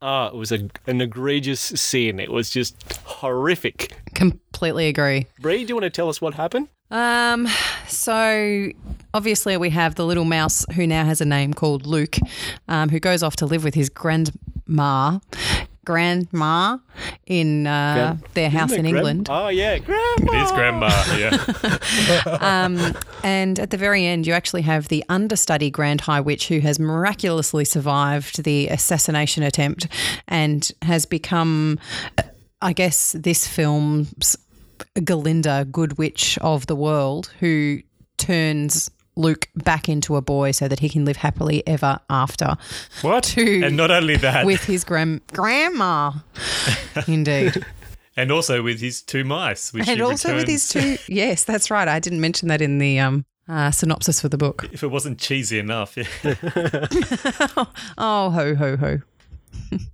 [0.00, 2.18] Oh, it was a, an egregious sin.
[2.18, 3.94] It was just horrific.
[4.14, 5.26] Completely agree.
[5.40, 6.68] Brie, do you want to tell us what happened?
[6.90, 7.48] Um,
[7.86, 8.70] so
[9.12, 12.16] obviously we have the little mouse who now has a name called Luke,
[12.66, 15.18] um, who goes off to live with his grandma,
[15.84, 16.78] grandma
[17.26, 19.26] in uh, Gran- their house in Isn't it England.
[19.26, 20.32] Gran- oh, yeah, grandma.
[20.32, 22.38] It is grandma, yeah.
[22.64, 26.60] Um, and at the very end, you actually have the understudy Grand High Witch who
[26.60, 29.86] has miraculously survived the assassination attempt
[30.28, 31.78] and has become,
[32.18, 32.22] uh,
[32.60, 34.36] I guess, this film's
[34.96, 37.80] Galinda, Good Witch of the world, who
[38.18, 42.56] turns Luke back into a boy so that he can live happily ever after.
[43.02, 43.24] What?
[43.24, 46.12] To- And not only that, With his gran- grandma,
[47.06, 47.64] indeed,
[48.16, 50.96] and also with his two mice, which and he also with his two.
[51.08, 51.88] Yes, that's right.
[51.88, 54.66] I didn't mention that in the um, uh, synopsis for the book.
[54.72, 56.04] If it wasn't cheesy enough, yeah.
[57.98, 58.98] Oh, ho ho ho!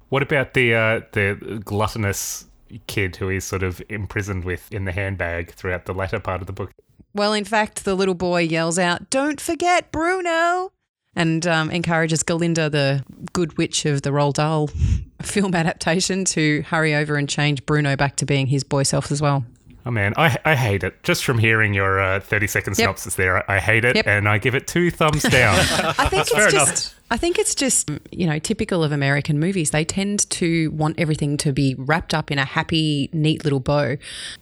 [0.09, 2.45] What about the uh, the gluttonous
[2.87, 6.47] kid who he's sort of imprisoned with in the handbag throughout the latter part of
[6.47, 6.71] the book?
[7.19, 10.71] Well, in fact, the little boy yells out, Don't forget Bruno!
[11.17, 14.69] And um, encourages Galinda, the good witch of the Roald Dahl
[15.23, 19.21] film adaptation, to hurry over and change Bruno back to being his boy self as
[19.21, 19.45] well.
[19.85, 21.03] Oh man, I, I hate it.
[21.03, 24.07] Just from hearing your uh, 30 second synopsis there, I, I hate it Yep.
[24.07, 25.59] and I give it two thumbs down.
[25.59, 26.69] I think fair it's enough.
[26.69, 26.95] just.
[27.11, 29.71] I think it's just, you know, typical of American movies.
[29.73, 33.97] They tend to want everything to be wrapped up in a happy, neat little bow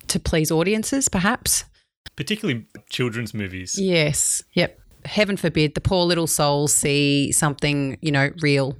[0.08, 1.64] to please audiences, perhaps.
[2.14, 3.78] Particularly children's movies.
[3.78, 4.42] Yes.
[4.52, 4.78] Yep.
[5.04, 8.76] Heaven forbid the poor little souls see something, you know, real.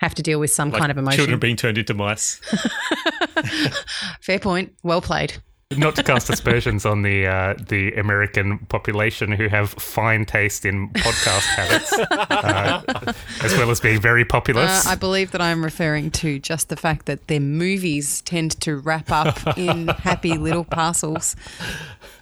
[0.00, 1.18] Have to deal with some Like kind of emotion.
[1.18, 2.40] Children being turned into mice.
[4.20, 4.72] Fair point.
[4.84, 5.34] Well played.
[5.76, 10.88] Not to cast aspersions on the uh, the American population who have fine taste in
[10.94, 14.62] podcast habits, uh, as well as being very popular.
[14.62, 18.76] Uh, I believe that I'm referring to just the fact that their movies tend to
[18.76, 21.36] wrap up in happy little parcels.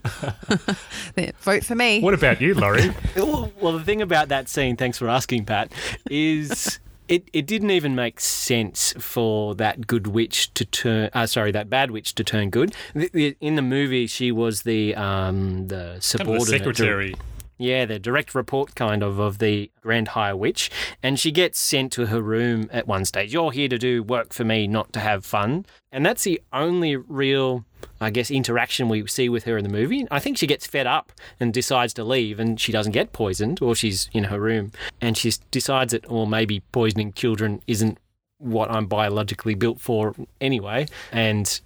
[1.14, 2.00] There, Vote for me.
[2.00, 2.90] what about you, Laurie?
[3.16, 5.72] Well, well, the thing about that scene, thanks for asking, Pat,
[6.10, 11.10] is it, it didn't even make sense for that good witch to turn.
[11.14, 12.74] Uh, sorry, that bad witch to turn good.
[12.94, 16.46] The- the- In the movie, she was the um, the Kind of subordinate.
[16.46, 17.14] the secretary.
[17.58, 20.70] Yeah, the direct report kind of of the Grand High Witch,
[21.02, 23.32] and she gets sent to her room at one stage.
[23.32, 25.64] You're here to do work for me, not to have fun.
[25.90, 27.64] And that's the only real,
[27.98, 30.06] I guess, interaction we see with her in the movie.
[30.10, 33.62] I think she gets fed up and decides to leave, and she doesn't get poisoned,
[33.62, 37.96] or she's in her room, and she decides that, or maybe poisoning children isn't
[38.38, 41.58] what I'm biologically built for anyway, and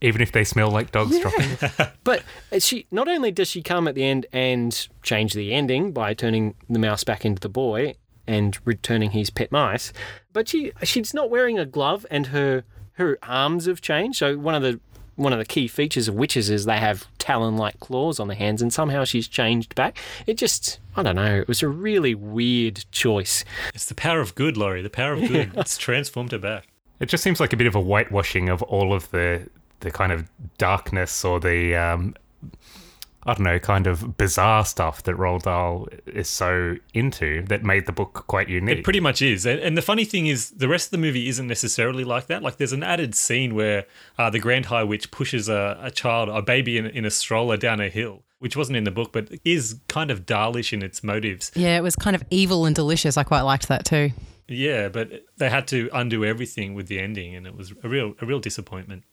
[0.00, 1.48] Even if they smell like dogs dropping.
[2.04, 5.92] but uh, she not only does she come at the end and change the ending
[5.92, 7.94] by turning the mouse back into the boy
[8.26, 9.92] and returning his pet mice,
[10.32, 14.18] but she she's not wearing a glove and her her arms have changed.
[14.18, 14.80] So one of the
[15.16, 18.62] one of the key features of witches is they have talon-like claws on their hands,
[18.62, 19.98] and somehow she's changed back.
[20.26, 21.36] It just I don't know.
[21.40, 23.44] It was a really weird choice.
[23.74, 24.82] It's the power of good, Laurie.
[24.82, 25.50] The power of good.
[25.56, 26.68] It's transformed her back.
[27.00, 29.48] It just seems like a bit of a whitewashing of all of the
[29.80, 32.14] the kind of darkness or the um,
[33.24, 37.84] I don't know, kind of bizarre stuff that Roald Dahl is so into that made
[37.84, 38.78] the book quite unique.
[38.78, 39.44] It pretty much is.
[39.44, 42.42] And, and the funny thing is, the rest of the movie isn't necessarily like that.
[42.42, 43.84] Like, there's an added scene where
[44.16, 47.58] uh, the Grand High Witch pushes a, a child, a baby in, in a stroller
[47.58, 51.04] down a hill, which wasn't in the book, but is kind of Dahlish in its
[51.04, 51.52] motives.
[51.54, 53.18] Yeah, it was kind of evil and delicious.
[53.18, 54.10] I quite liked that too.
[54.46, 58.14] Yeah, but they had to undo everything with the ending, and it was a real,
[58.22, 59.04] a real disappointment.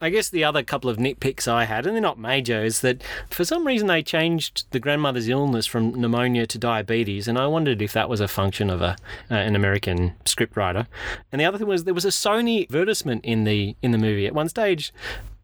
[0.00, 3.02] I guess the other couple of nitpicks I had, and they're not major, is that
[3.30, 7.82] for some reason they changed the grandmother's illness from pneumonia to diabetes, and I wondered
[7.82, 8.96] if that was a function of a
[9.30, 10.86] uh, an American scriptwriter.
[11.30, 14.26] And the other thing was there was a Sony advertisement in the in the movie.
[14.26, 14.92] At one stage,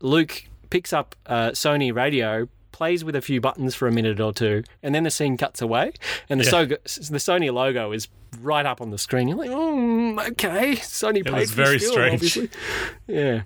[0.01, 2.49] Luke picks up a Sony radio.
[2.77, 5.62] Plays with a few buttons for a minute or two, and then the scene cuts
[5.62, 5.93] away,
[6.29, 6.51] and the, Yeah.
[6.51, 6.77] so- the
[7.19, 8.09] Sony logo is
[8.43, 9.29] right up on the screen.
[9.29, 12.15] You're like, oh, okay, Sony paid was for this very film, strange.
[12.15, 12.51] obviously.
[13.07, 13.43] Yeah,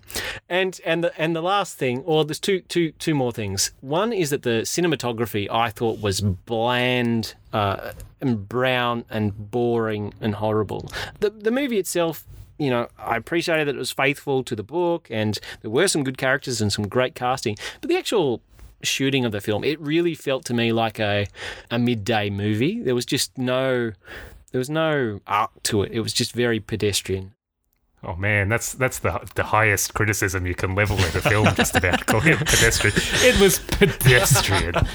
[0.49, 3.71] and and the and the last thing, or there's two two two more things.
[3.83, 10.35] One is that the cinematography I thought was bland, uh, and brown and boring and
[10.35, 10.91] horrible.
[11.21, 12.25] The the movie itself
[12.59, 16.05] you know, I appreciated that it was faithful to the book and there were some
[16.05, 17.57] good characters and some great casting.
[17.81, 18.43] But the actual
[18.83, 21.27] shooting of the film, it really felt to me like a,
[21.71, 22.81] a midday movie.
[22.83, 23.93] There was just no
[24.53, 25.93] there was no art to it.
[25.93, 27.35] It was just very pedestrian.
[28.03, 31.45] Oh man, that's that's the the highest criticism you can level at a film.
[31.55, 32.97] Just about calling it pedestrian.
[32.97, 34.75] It was pedestrian.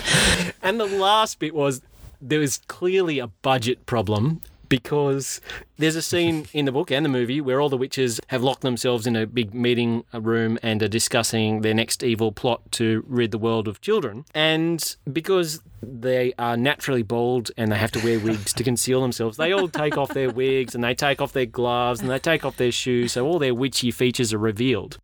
[0.64, 1.84] And the last bit was
[2.20, 5.42] there was clearly a budget problem because
[5.78, 8.62] there's a scene in the book and the movie where all the witches have locked
[8.62, 13.32] themselves in a big meeting room and are discussing their next evil plot to rid
[13.32, 14.26] the world of children.
[14.34, 19.38] And because they are naturally bald and they have to wear wigs to conceal themselves,
[19.38, 22.46] they all take off their wigs and they take off their gloves and they take
[22.46, 24.98] off their shoes, so all their witchy features are revealed.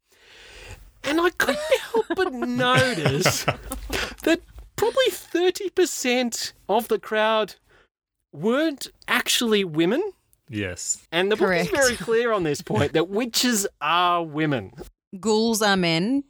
[1.03, 1.59] And I couldn't
[1.91, 3.43] help but notice
[4.23, 4.41] that
[4.75, 7.55] probably 30% of the crowd
[8.31, 10.01] weren't actually women.
[10.49, 11.05] Yes.
[11.11, 14.73] And the book is very clear on this point that witches are women.
[15.19, 16.23] Ghouls are men.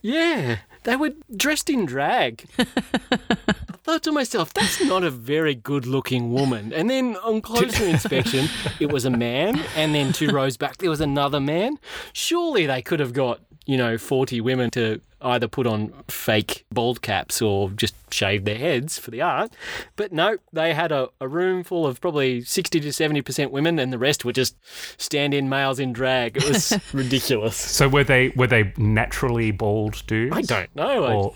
[0.00, 2.44] Yeah, they were dressed in drag.
[2.58, 6.72] I thought to myself, that's not a very good looking woman.
[6.72, 8.48] And then on closer inspection,
[8.80, 9.60] it was a man.
[9.76, 11.78] And then two rows back, there was another man.
[12.12, 17.02] Surely they could have got, you know, 40 women to either put on fake bald
[17.02, 19.52] caps or just shave their heads for the art.
[19.96, 23.92] But no, they had a, a room full of probably 60 to 70% women, and
[23.92, 24.56] the rest were just
[25.00, 26.36] stand in males in drag.
[26.36, 27.56] It was ridiculous.
[27.56, 30.36] So were they were they naturally bald dudes?
[30.36, 31.04] I don't know.
[31.04, 31.34] Or,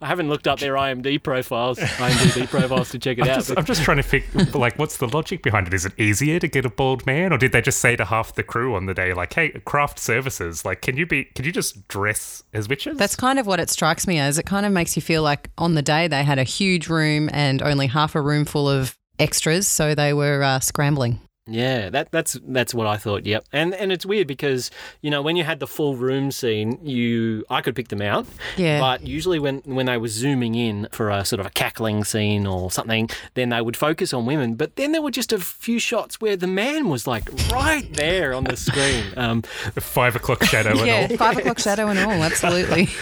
[0.00, 3.34] I haven't looked up their IMD profiles, IMDb profiles to check it I'm, out.
[3.36, 5.74] just, but I'm just trying to figure, like, what's the logic behind it?
[5.74, 8.34] Is it easier to get a bald man, or did they just say to half
[8.34, 11.52] the crew on the day, like, "Hey, craft services, like, can you be, can you
[11.52, 14.38] just dress as witches?" That's kind of what it strikes me as.
[14.38, 17.30] It kind of makes you feel like on the day they had a huge room
[17.32, 21.20] and only half a room full of extras, so they were uh, scrambling.
[21.46, 23.24] Yeah, that that's that's what I thought.
[23.24, 26.78] Yep, and and it's weird because you know when you had the full room scene,
[26.82, 28.26] you I could pick them out.
[28.56, 28.80] Yeah.
[28.80, 32.46] But usually when when they were zooming in for a sort of a cackling scene
[32.46, 34.54] or something, then they would focus on women.
[34.56, 38.34] But then there were just a few shots where the man was like right there
[38.34, 39.04] on the screen.
[39.16, 39.42] Um,
[39.74, 41.16] the five o'clock shadow and yeah, all.
[41.16, 42.88] five o'clock shadow and all, absolutely.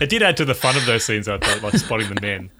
[0.00, 2.50] It did add to the fun of those scenes, I thought, like spotting the men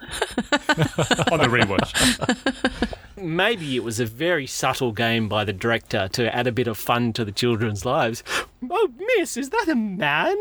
[1.31, 2.93] on the rewatch.
[3.23, 6.77] Maybe it was a very subtle game by the director to add a bit of
[6.77, 8.23] fun to the children's lives.
[8.71, 10.37] Oh, miss, is that a man?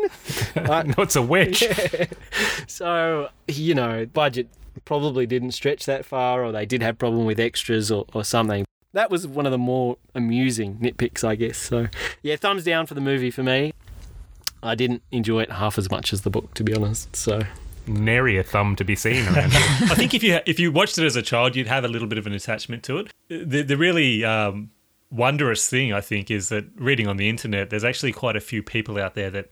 [0.56, 1.64] Uh, No, it's a witch.
[2.66, 4.48] so, you know, budget
[4.84, 8.64] probably didn't stretch that far, or they did have problem with extras or, or something.
[8.92, 11.58] That was one of the more amusing nitpicks, I guess.
[11.58, 11.86] So,
[12.22, 13.72] yeah, thumbs down for the movie for me.
[14.62, 17.16] I didn't enjoy it half as much as the book, to be honest.
[17.16, 17.42] So,
[17.86, 19.60] Nary a thumb to be seen around here.
[19.90, 22.08] I think if you if you watched it as a child, you'd have a little
[22.08, 23.12] bit of an attachment to it.
[23.28, 24.70] The the really um,
[25.10, 28.62] wondrous thing, I think, is that reading on the internet, there's actually quite a few
[28.62, 29.50] people out there that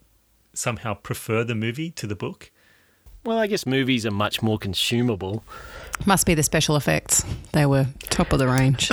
[0.52, 2.50] somehow prefer the movie to the book.
[3.24, 5.44] well, I guess movies are much more consumable.
[6.06, 7.24] Must be the special effects.
[7.52, 8.90] They were top of the range.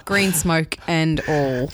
[0.04, 1.70] Green smoke and all.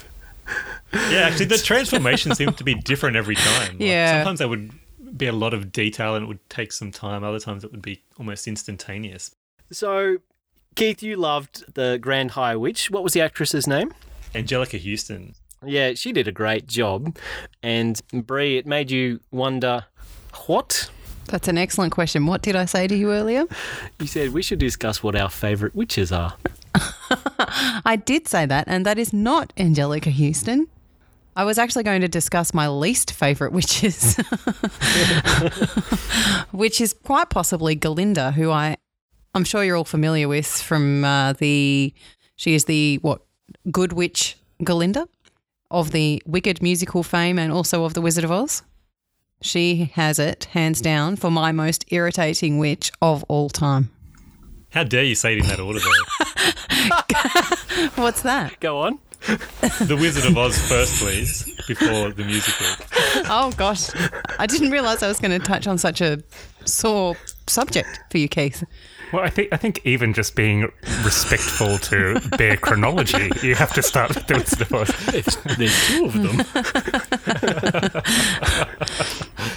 [1.10, 3.72] Yeah, actually, the transformation seemed to be different every time.
[3.72, 4.18] Like, Yeah.
[4.18, 4.72] sometimes there would
[5.16, 7.22] be a lot of detail and it would take some time.
[7.24, 9.30] Other times it would be almost instantaneous.
[9.70, 10.18] So,
[10.76, 12.90] Keith, you loved the Grand High Witch.
[12.90, 13.92] What was the actress's name?
[14.34, 15.34] Anjelica Huston.
[15.64, 17.16] Yeah, she did a great job.
[17.62, 19.86] And Brie, it made you wonder
[20.46, 20.90] what?
[21.26, 22.26] That's an excellent question.
[22.26, 23.44] What did I say to you earlier?
[23.98, 26.34] You said we should discuss what our favourite witches are.
[27.86, 30.66] I did say that, and that is not Anjelica Huston.
[31.36, 34.16] I was actually going to discuss my least favourite witches,
[36.52, 38.76] which is quite possibly Galinda, who I,
[39.34, 41.92] I'm sure you're all familiar with from uh, the,
[42.36, 43.22] she is the what,
[43.70, 45.08] good witch Galinda
[45.70, 48.62] of the Wicked musical fame and also of The Wizard of Oz.
[49.42, 53.90] She has it hands down for my most irritating witch of all time.
[54.70, 55.90] How dare you say it in that order, though?
[58.02, 58.58] What's that?
[58.60, 58.98] Go on.
[59.86, 62.66] the Wizard of Oz first, please, before the musical.
[63.30, 63.88] Oh gosh,
[64.38, 66.22] I didn't realise I was going to touch on such a
[66.66, 68.64] sore subject for you, Keith.
[69.14, 70.72] Well, I think I think even just being
[71.04, 74.90] respectful to their chronology, you have to start with the Wizard of Oz.
[75.14, 76.40] It's, there's two of them.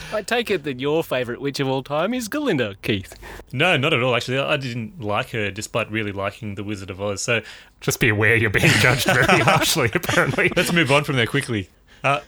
[0.13, 3.15] I take it that your favourite witch of all time is Galinda, Keith.
[3.51, 4.15] No, not at all.
[4.15, 7.23] Actually, I didn't like her, despite really liking the Wizard of Oz.
[7.23, 7.41] So
[7.81, 10.51] Just be aware you're being judged very harshly, apparently.
[10.55, 11.67] let's move on from there quickly.
[12.03, 12.19] Uh,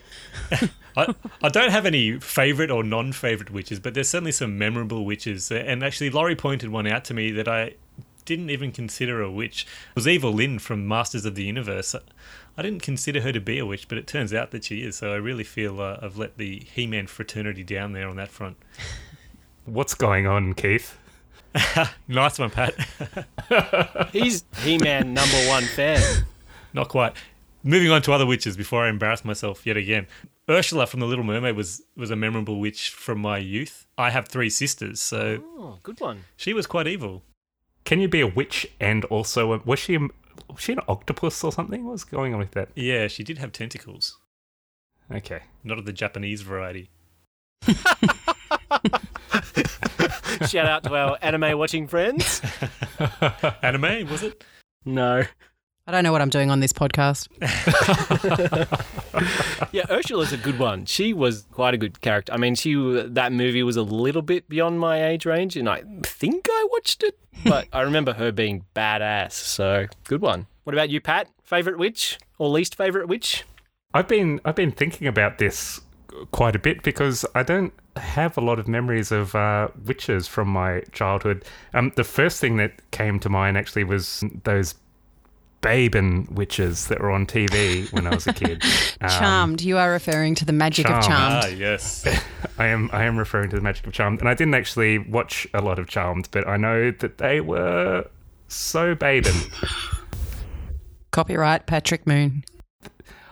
[0.99, 5.51] I, I don't have any favourite or non-favourite witches, but there's certainly some memorable witches.
[5.51, 7.75] And actually, Laurie pointed one out to me that I
[8.25, 9.65] didn't even consider a witch.
[9.89, 11.95] It was Evil Lynn from Masters of the Universe.
[12.57, 14.97] I didn't consider her to be a witch, but it turns out that she is.
[14.97, 18.57] So I really feel uh, I've let the He-Man fraternity down there on that front.
[19.65, 20.97] What's going on, Keith?
[22.07, 22.75] nice one, Pat.
[24.11, 26.25] He's He-Man number one fan.
[26.73, 27.13] Not quite.
[27.63, 30.07] Moving on to other witches before I embarrass myself yet again.
[30.49, 33.85] Ursula from The Little Mermaid was was a memorable witch from my youth.
[33.97, 36.23] I have three sisters, so Oh, good one.
[36.37, 37.23] she was quite evil.
[37.85, 41.43] Can you be a witch and also a, was she a, was she an octopus
[41.43, 41.85] or something?
[41.85, 42.69] What's going on with that?
[42.75, 44.17] Yeah, she did have tentacles.
[45.11, 45.41] Okay.
[45.63, 46.89] Not of the Japanese variety.
[50.47, 52.41] Shout out to our anime watching friends.
[53.61, 54.43] Anime, was it?
[54.85, 55.23] No.
[55.89, 57.29] I don't know what I'm doing on this podcast.
[59.71, 60.85] Yeah, Ursula's a good one.
[60.85, 62.31] She was quite a good character.
[62.31, 62.75] I mean, she
[63.07, 67.03] that movie was a little bit beyond my age range, and I think I watched
[67.03, 69.31] it, but I remember her being badass.
[69.33, 70.45] So good one.
[70.63, 71.27] What about you, Pat?
[71.43, 73.43] Favorite witch or least favorite witch?
[73.93, 75.81] I've been I've been thinking about this
[76.31, 80.47] quite a bit because I don't have a lot of memories of uh, witches from
[80.49, 81.43] my childhood.
[81.73, 84.75] Um, the first thing that came to mind actually was those
[85.61, 88.63] Baben witches that were on TV when I was a kid.
[89.01, 89.61] Um, Charmed.
[89.61, 91.45] You are referring to the magic of Charmed.
[91.45, 92.05] Ah, yes.
[92.57, 95.47] I am I am referring to the magic of Charmed, and I didn't actually watch
[95.53, 98.05] a lot of Charmed, but I know that they were
[98.49, 99.49] so Baben.
[101.11, 102.43] Copyright Patrick Moon.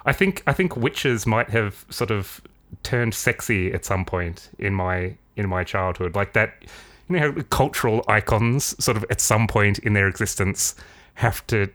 [0.06, 2.42] I think I think witches might have sort of
[2.84, 6.16] turned sexy at some point in my in my childhood.
[6.16, 6.64] Like that,
[7.10, 10.76] you know, how cultural icons sort of at some point in their existence
[11.18, 11.68] have to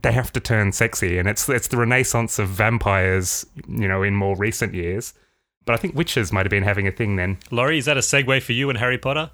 [0.00, 4.14] they have to turn sexy, and it's it's the renaissance of vampires, you know, in
[4.14, 5.12] more recent years.
[5.66, 7.36] But I think witches might have been having a thing then.
[7.50, 9.32] Laurie, is that a segue for you and Harry Potter?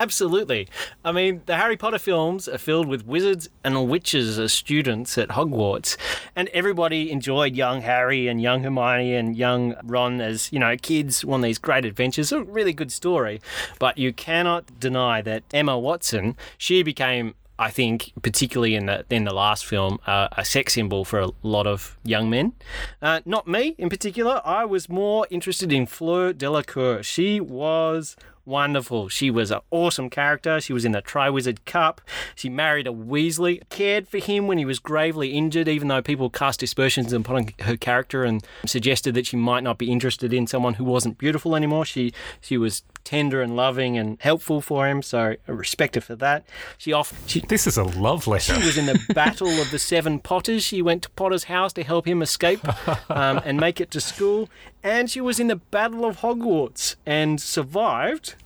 [0.00, 0.66] Absolutely.
[1.04, 5.30] I mean, the Harry Potter films are filled with wizards and witches as students at
[5.30, 5.98] Hogwarts,
[6.34, 11.22] and everybody enjoyed young Harry and young Hermione and young Ron as, you know, kids
[11.24, 12.32] on these great adventures.
[12.32, 13.42] A really good story.
[13.78, 19.24] But you cannot deny that Emma Watson, she became I think, particularly in the in
[19.24, 22.52] the last film, uh, a sex symbol for a lot of young men.
[23.00, 24.42] Uh, not me in particular.
[24.44, 27.02] I was more interested in Fleur Delacour.
[27.02, 29.08] She was wonderful.
[29.08, 30.60] She was an awesome character.
[30.60, 32.00] She was in the Triwizard Cup.
[32.34, 36.30] She married a Weasley, cared for him when he was gravely injured, even though people
[36.30, 40.74] cast aspersions upon her character and suggested that she might not be interested in someone
[40.74, 41.84] who wasn't beautiful anymore.
[41.84, 46.16] She she was tender and loving and helpful for him, so I respect her for
[46.16, 46.44] that.
[46.78, 48.54] She off she This is a love letter.
[48.54, 50.64] she was in the Battle of the Seven Potters.
[50.64, 52.60] She went to Potter's house to help him escape
[53.10, 54.48] um, and make it to school.
[54.86, 58.36] And she was in the Battle of Hogwarts and survived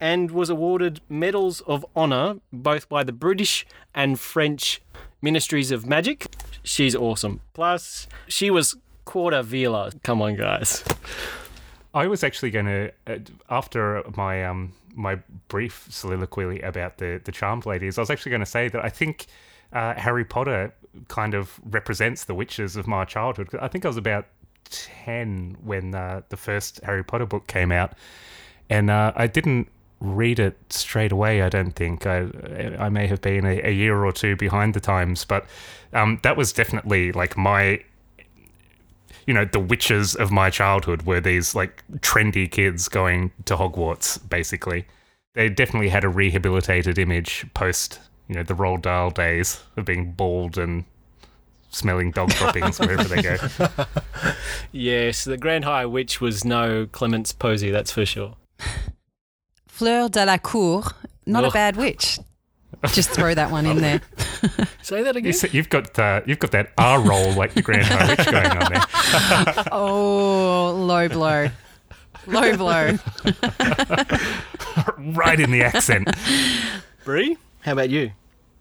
[0.00, 3.64] and was awarded medals of honour both by the British
[3.94, 4.82] and French
[5.22, 6.34] Ministries of Magic.
[6.64, 7.42] She's awesome.
[7.52, 8.74] Plus, she was
[9.04, 9.92] quarter Veela.
[10.02, 10.82] Come on, guys.
[11.94, 13.18] I was actually going to, uh,
[13.48, 18.40] after my um my brief soliloquy about the the Charmed ladies, I was actually going
[18.40, 19.26] to say that I think
[19.72, 20.74] uh, Harry Potter
[21.06, 23.50] kind of represents the witches of my childhood.
[23.60, 24.26] I think I was about
[24.64, 27.92] ten when uh, the first Harry Potter book came out,
[28.68, 29.68] and uh, I didn't
[30.00, 31.42] read it straight away.
[31.42, 32.28] I don't think I
[32.78, 35.46] I may have been a, a year or two behind the times, but
[35.92, 37.80] um, that was definitely like my
[39.28, 44.18] you know, the witches of my childhood were these like trendy kids going to Hogwarts,
[44.26, 44.86] basically.
[45.34, 50.12] They definitely had a rehabilitated image post, you know, the Roald Dahl days of being
[50.12, 50.86] bald and
[51.70, 53.36] smelling dog droppings wherever they go.
[54.72, 58.36] Yes, the Grand High Witch was no Clémence Poésy, that's for sure.
[59.66, 60.84] Fleur de la Cour,
[61.24, 62.18] not a bad witch.
[62.92, 64.02] Just throw that one in there.
[64.82, 65.32] Say that again.
[65.32, 68.46] see, you've got uh, you've got that R roll like the Grand High Witch going
[68.46, 69.64] on there.
[69.72, 71.48] Oh, low blow.
[72.26, 72.98] Low blow.
[74.98, 76.08] right in the accent.
[77.04, 78.12] Brie, how about you?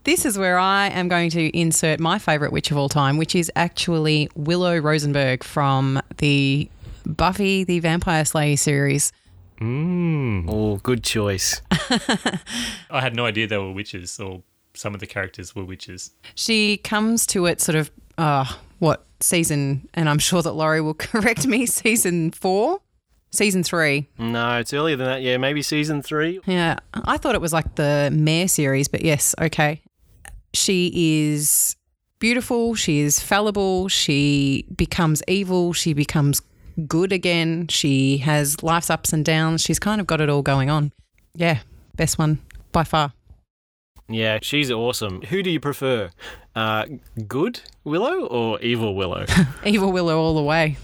[0.07, 3.35] This is where I am going to insert my favourite witch of all time, which
[3.35, 6.69] is actually Willow Rosenberg from the
[7.05, 9.11] Buffy the Vampire Slayer series.
[9.59, 10.45] Mm.
[10.47, 11.61] Oh, good choice.
[12.89, 14.43] I had no idea they were witches, or
[14.73, 16.11] some of the characters were witches.
[16.35, 18.45] She comes to it sort of, uh,
[18.79, 22.79] what, season, and I'm sure that Laurie will correct me, season four?
[23.31, 24.07] Season three.
[24.17, 25.21] No, it's earlier than that.
[25.21, 26.39] Yeah, maybe season three.
[26.45, 29.81] Yeah, I thought it was like the Mare series, but yes, okay.
[30.57, 31.75] She is
[32.19, 32.73] beautiful.
[32.73, 33.87] She is fallible.
[33.87, 35.71] She becomes evil.
[35.73, 36.41] She becomes
[36.87, 37.67] good again.
[37.67, 39.61] She has life's ups and downs.
[39.61, 40.91] She's kind of got it all going on.
[41.35, 41.59] Yeah,
[41.95, 42.39] best one
[42.71, 43.13] by far.
[44.09, 45.21] Yeah, she's awesome.
[45.23, 46.09] Who do you prefer?
[46.55, 46.85] Uh,
[47.27, 49.25] good Willow or evil Willow?
[49.65, 50.77] Evil Willow all the way.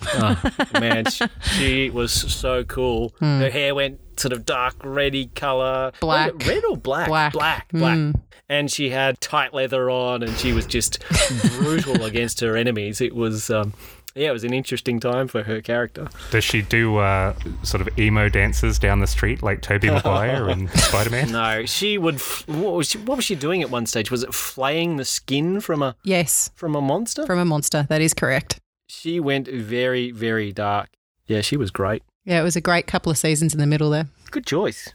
[0.79, 3.13] Man, she, she was so cool.
[3.19, 5.91] Her hair went sort of dark reddy colour.
[5.95, 5.99] Hmm.
[6.01, 6.33] Black.
[6.37, 7.07] Was red or black?
[7.07, 7.33] Black.
[7.33, 7.69] Black.
[7.71, 8.15] Black.
[8.49, 11.03] And she had tight leather on and she was just
[11.57, 13.01] brutal against her enemies.
[13.01, 13.73] It was, um,
[14.15, 16.07] yeah, it was an interesting time for her character.
[16.29, 17.33] Does she do uh,
[17.63, 21.31] sort of emo dances down the street like Tobey Maguire and Spider Man?
[21.31, 22.15] No, she would.
[22.15, 24.11] F- what was she, what was she doing at one stage?
[24.11, 27.25] Was it flaying the skin from a Yes, from a monster?
[27.25, 27.87] from a monster.
[27.89, 28.59] That is correct.
[28.87, 30.89] she went very very dark.
[31.25, 32.03] Yeah, she was great.
[32.25, 34.07] Yeah, it was a great couple of seasons in the middle there.
[34.31, 34.89] Good choice.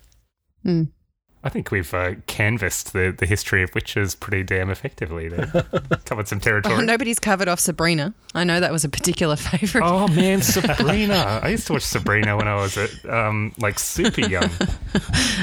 [1.45, 5.47] I think we've uh, canvassed the, the history of witches pretty damn effectively there.
[6.05, 6.85] Covered some Oh, territory.
[6.85, 8.13] nobody's covered off Sabrina.
[8.35, 9.87] I know that was a particular favourite.
[9.87, 11.41] Oh man, Sabrina!
[11.43, 14.51] I used to watch Sabrina when I was at um, like super young.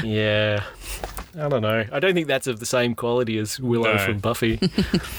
[0.04, 0.62] Yeah.
[1.38, 1.84] I don't know.
[1.92, 4.04] I don't think that's of the same quality as Willow No.
[4.04, 4.58] from Buffy.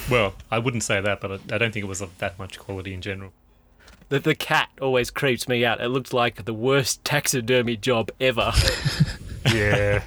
[0.10, 2.58] Well, I wouldn't say that, but I I don't think it was of that much
[2.60, 3.32] quality in general.
[4.10, 5.82] The, the cat always creeps me out.
[5.82, 8.52] It looks like the worst taxidermy job ever.
[9.54, 10.04] Yeah,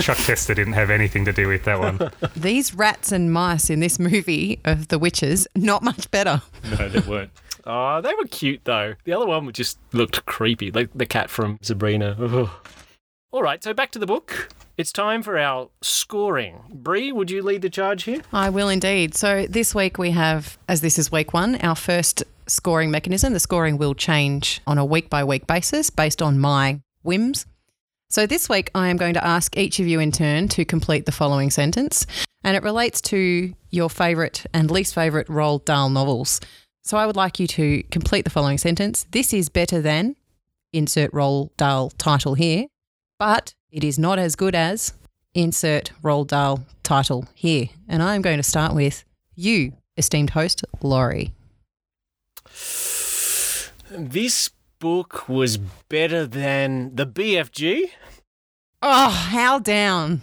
[0.00, 2.10] Chuck Testa didn't have anything to do with that one.
[2.34, 6.42] These rats and mice in this movie of the witches, not much better.
[6.68, 7.30] No, they weren't.
[7.64, 8.94] Oh, they were cute though.
[9.04, 12.16] The other one just looked creepy, like the cat from Sabrina.
[12.18, 12.50] Ugh.
[13.32, 14.48] All right, so back to the book.
[14.76, 16.60] It's time for our scoring.
[16.72, 18.22] Brie, would you lead the charge here?
[18.32, 19.14] I will indeed.
[19.14, 23.32] So this week we have, as this is week one, our first scoring mechanism.
[23.32, 27.46] The scoring will change on a week by week basis based on my whims.
[28.10, 31.06] So this week I am going to ask each of you in turn to complete
[31.06, 32.06] the following sentence,
[32.42, 36.40] and it relates to your favourite and least favourite Roald Dahl novels.
[36.82, 39.06] So I would like you to complete the following sentence.
[39.12, 40.16] This is better than,
[40.72, 42.66] insert Roald Dahl title here,
[43.18, 44.92] but it is not as good as,
[45.32, 47.68] insert Roald Dahl title here.
[47.86, 49.04] And I'm going to start with
[49.36, 51.32] you, esteemed host, Laurie.
[53.90, 57.90] This book was better than the BFG.
[58.82, 60.20] Oh, how down.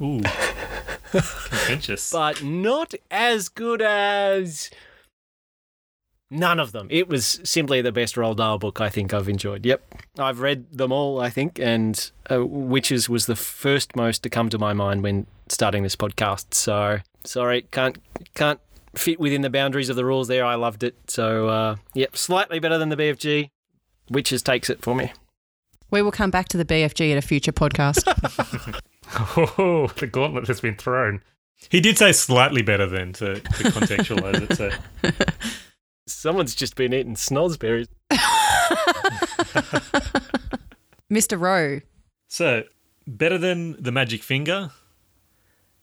[0.00, 0.22] Ooh,
[1.12, 2.10] contentious.
[2.10, 4.70] but not as good as
[6.30, 6.88] none of them.
[6.90, 9.64] It was simply the best Roald Dahl book I think I've enjoyed.
[9.64, 9.82] Yep,
[10.18, 14.48] I've read them all, I think, and uh, Witches was the first most to come
[14.50, 16.52] to my mind when starting this podcast.
[16.54, 17.98] So sorry, can't
[18.34, 18.60] can't
[18.98, 20.44] fit within the boundaries of the rules there.
[20.44, 20.96] I loved it.
[21.08, 23.50] So uh, yep, slightly better than the BFG.
[24.10, 25.12] Witches takes it for me.
[25.90, 28.02] We will come back to the BFG at a future podcast.
[29.58, 31.22] Oh, the gauntlet has been thrown.
[31.68, 34.56] he did say slightly better than to, to contextualize it.
[34.56, 35.12] So
[36.08, 37.88] Someone's just been eating snozzberries.
[41.10, 41.38] Mr.
[41.38, 41.80] Rowe.
[42.28, 42.62] So,
[43.06, 44.70] better than The Magic Finger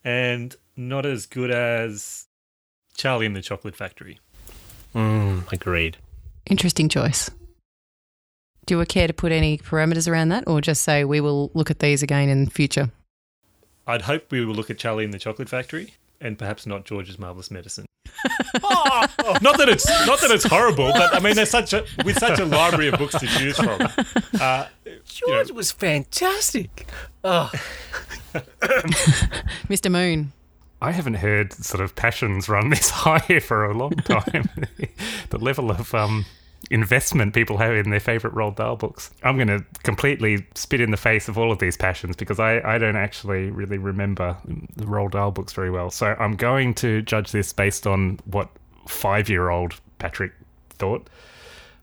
[0.03, 2.27] and not as good as
[2.97, 4.19] Charlie and the Chocolate Factory.
[4.95, 5.97] Mm, agreed.
[6.45, 7.29] Interesting choice.
[8.65, 11.69] Do you care to put any parameters around that or just say we will look
[11.69, 12.91] at these again in future?
[13.85, 17.19] I'd hope we will look at Charlie and the Chocolate Factory and perhaps not George's
[17.19, 17.85] Marvelous Medicine.
[18.65, 19.05] Oh,
[19.41, 22.39] Not that it's not that it's horrible, but I mean, there's such a with such
[22.39, 23.81] a library of books to choose from.
[24.39, 24.67] Uh,
[25.05, 26.87] George was fantastic.
[27.23, 27.51] Oh,
[29.69, 29.91] Mr.
[29.91, 30.31] Moon.
[30.83, 34.49] I haven't heard sort of passions run this high for a long time.
[35.29, 36.25] the level of um,
[36.69, 39.11] investment people have in their favourite Roald Dahl books.
[39.23, 42.59] I'm going to completely spit in the face of all of these passions because I,
[42.59, 44.37] I don't actually really remember
[44.75, 45.89] the Roald Dahl books very well.
[45.89, 48.49] So I'm going to judge this based on what
[48.87, 50.33] five year old Patrick
[50.69, 51.09] thought.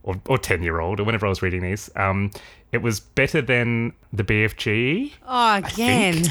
[0.03, 1.91] Or, or 10 year old, or whenever I was reading these.
[1.95, 2.31] Um,
[2.73, 6.25] it was better than the BFG, Oh, again.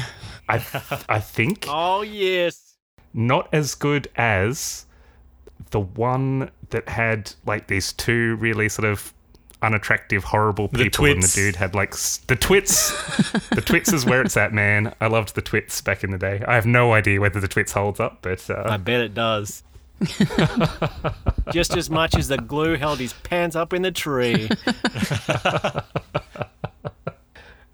[0.50, 2.76] I, I think oh yes.
[3.14, 4.86] not as good as
[5.70, 9.12] the one that had like these two really sort of
[9.62, 12.90] unattractive, horrible The people, and the dude had like s- the twits.
[13.50, 14.94] the twits is where it's at, man.
[15.00, 16.42] I loved the twits back in the day.
[16.46, 19.62] I have no idea whether the twits holds up, but I uh, bet it does.
[21.52, 24.48] Just as much as the glue held his pants up in the tree.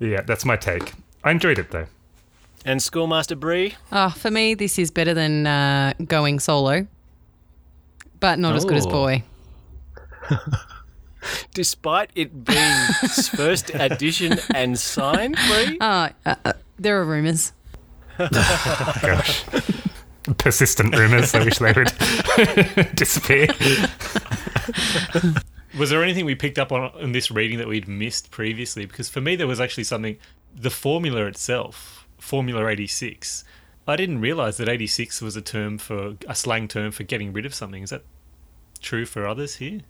[0.01, 0.93] yeah, that's my take.
[1.23, 1.87] I enjoyed it though.
[2.67, 6.87] And Schoolmaster Brie, Oh, for me, this is better than uh, going solo,
[8.21, 8.91] but not as good as Oh.
[8.91, 9.23] Boy.
[11.55, 17.53] despite it being his first edition and signed, Brie, Oh, uh, uh, there are rumours.
[18.19, 19.45] Gosh.
[20.39, 21.35] Persistent rumors.
[21.35, 21.93] I wish they would
[22.97, 23.47] disappear.
[25.79, 28.87] Was there anything we picked up on in this reading that we'd missed previously?
[28.87, 30.17] Because for me, there was actually something.
[30.55, 31.96] The formula itself,
[32.27, 33.45] Formula 86,
[33.87, 37.47] I didn't realize that 86 was a term for a slang term for getting rid
[37.47, 37.85] of something.
[37.85, 38.03] Is that
[38.81, 39.83] true for others here?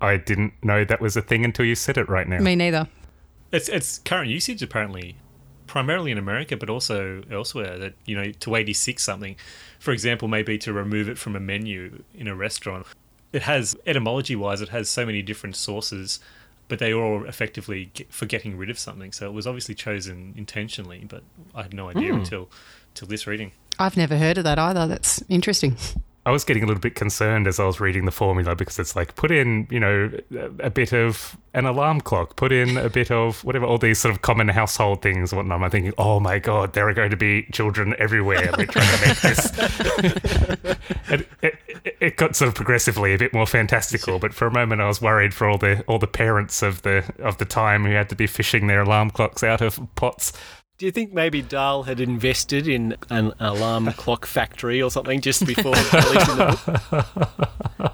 [0.00, 2.40] I didn't know that was a thing until you said it right now.
[2.40, 2.88] Me neither.
[3.52, 5.14] It's it's current usage apparently,
[5.68, 7.78] primarily in America, but also elsewhere.
[7.78, 9.36] That you know to 86 something,
[9.78, 12.84] for example, maybe to remove it from a menu in a restaurant.
[13.32, 16.18] It has etymology wise, it has so many different sources,
[16.68, 19.12] but they were all effectively get, for getting rid of something.
[19.12, 21.22] So it was obviously chosen intentionally, but
[21.54, 22.20] I had no idea hmm.
[22.20, 22.48] until
[22.94, 23.52] till this reading.
[23.78, 24.86] I've never heard of that either.
[24.86, 25.76] That's interesting.
[26.26, 28.96] I was getting a little bit concerned as I was reading the formula because it's
[28.96, 30.10] like put in, you know,
[30.58, 34.14] a, bit of an alarm clock, put in a bit of whatever, all these sort
[34.14, 35.62] of common household things and whatnot.
[35.62, 38.50] I'm thinking, oh my god, there are going to be children everywhere.
[38.56, 39.58] They're trying to make this.
[41.10, 44.50] and it, it, it got sort of progressively a bit more fantastical, but for a
[44.50, 47.84] moment I was worried for all the all the parents of the of the time
[47.84, 50.32] who had to be fishing their alarm clocks out of pots.
[50.76, 55.46] Do you think maybe Dahl had invested in an alarm clock factory or something just
[55.46, 57.02] before releasing the
[57.78, 57.92] book?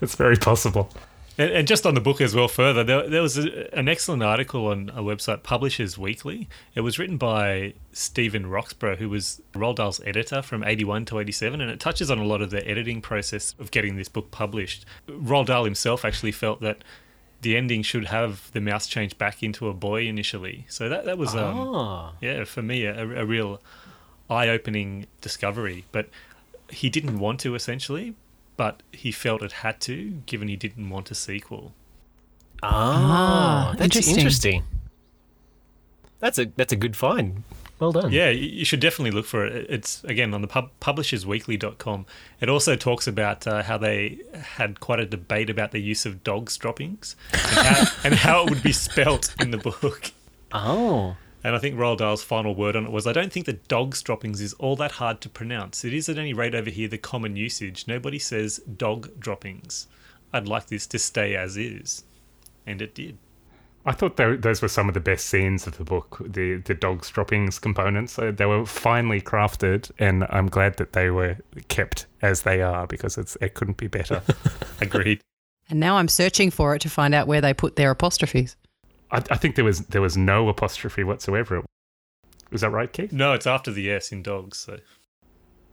[0.00, 0.90] It's very possible.
[1.38, 4.22] And, and just on the book as well, further, there, there was a, an excellent
[4.22, 6.48] article on a website, Publishers Weekly.
[6.74, 11.60] It was written by Stephen Roxburgh, who was Roald Dahl's editor from 81 to 87,
[11.60, 14.86] and it touches on a lot of the editing process of getting this book published.
[15.08, 16.82] Roald Dahl himself actually felt that
[17.42, 20.64] the ending should have the mouse change back into a boy initially.
[20.68, 22.12] So that, that was, um, Ah.
[22.20, 23.60] yeah, for me, a, a real
[24.28, 25.84] eye opening discovery.
[25.92, 26.08] But
[26.70, 28.14] he didn't want to, essentially,
[28.56, 31.72] but he felt it had to, given he didn't want a sequel.
[32.62, 34.16] Ah, Ah, that's interesting.
[34.16, 34.62] interesting.
[36.18, 37.42] That's a that's a good find.
[37.78, 38.10] Well done.
[38.10, 39.66] Yeah, you should definitely look for it.
[39.68, 42.06] It's again on the pub- publishersweekly.com.
[42.40, 46.24] It also talks about uh, how they had quite a debate about the use of
[46.24, 50.12] dogs droppings and how, and how it would be spelt in the book.
[50.52, 51.16] Oh.
[51.44, 54.02] And I think Roald Dahl's final word on it was I don't think that dogs
[54.02, 55.84] droppings is all that hard to pronounce.
[55.84, 57.86] It is at any rate over here the common usage.
[57.86, 59.86] Nobody says dog droppings.
[60.32, 62.04] I'd like this to stay as is.
[62.66, 63.18] And it did.
[63.86, 66.74] I thought tho- those were some of the best scenes of the book, the the
[66.74, 68.18] dogs droppings components.
[68.18, 72.86] Uh, they were finely crafted, and I'm glad that they were kept as they are
[72.88, 74.22] because it's it couldn't be better.
[74.80, 75.20] Agreed.
[75.70, 78.56] And now I'm searching for it to find out where they put their apostrophes.
[79.12, 81.64] I, I think there was there was no apostrophe whatsoever.
[82.50, 83.12] Was that right, Keith?
[83.12, 84.58] No, it's after the S in dogs.
[84.58, 84.78] So.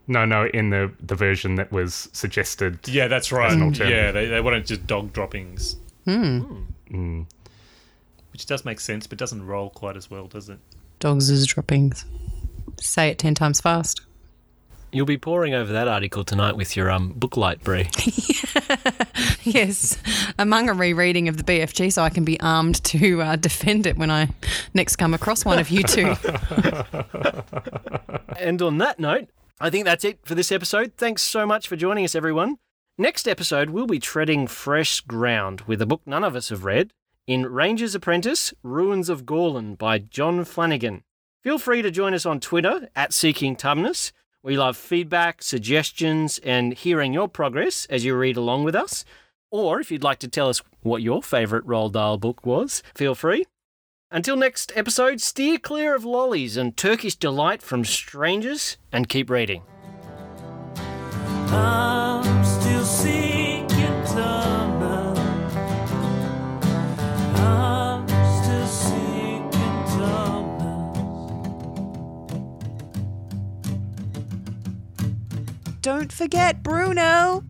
[0.07, 2.87] No, no, in the the version that was suggested.
[2.87, 3.75] Yeah, that's right.
[3.77, 5.77] Yeah, they, they wanted just dog droppings.
[6.05, 6.67] Mm.
[8.33, 10.59] Which does make sense, but doesn't roll quite as well, does it?
[10.99, 12.05] Dogs is droppings.
[12.81, 14.01] Say it 10 times fast.
[14.91, 17.89] You'll be poring over that article tonight with your um book light, Brie.
[19.43, 19.97] Yes,
[20.39, 23.97] among a rereading of the BFG so I can be armed to uh, defend it
[23.97, 24.29] when I
[24.73, 26.15] next come across one of you two.
[28.39, 29.27] and on that note,
[29.59, 30.93] I think that's it for this episode.
[30.95, 32.57] Thanks so much for joining us, everyone.
[32.97, 36.93] Next episode, we'll be treading fresh ground with a book none of us have read
[37.25, 41.03] in Ranger's Apprentice Ruins of Gorlan by John Flanagan.
[41.41, 44.11] Feel free to join us on Twitter at Seeking Tumnus.
[44.41, 49.05] We love feedback, suggestions, and hearing your progress as you read along with us.
[49.51, 53.15] Or if you'd like to tell us what your favourite Roald Dahl book was, feel
[53.15, 53.45] free.
[54.11, 59.63] Until next episode, steer clear of lollies and Turkish delight from strangers and keep reading.
[61.47, 62.32] I'm
[75.83, 77.43] Don't forget Bruno.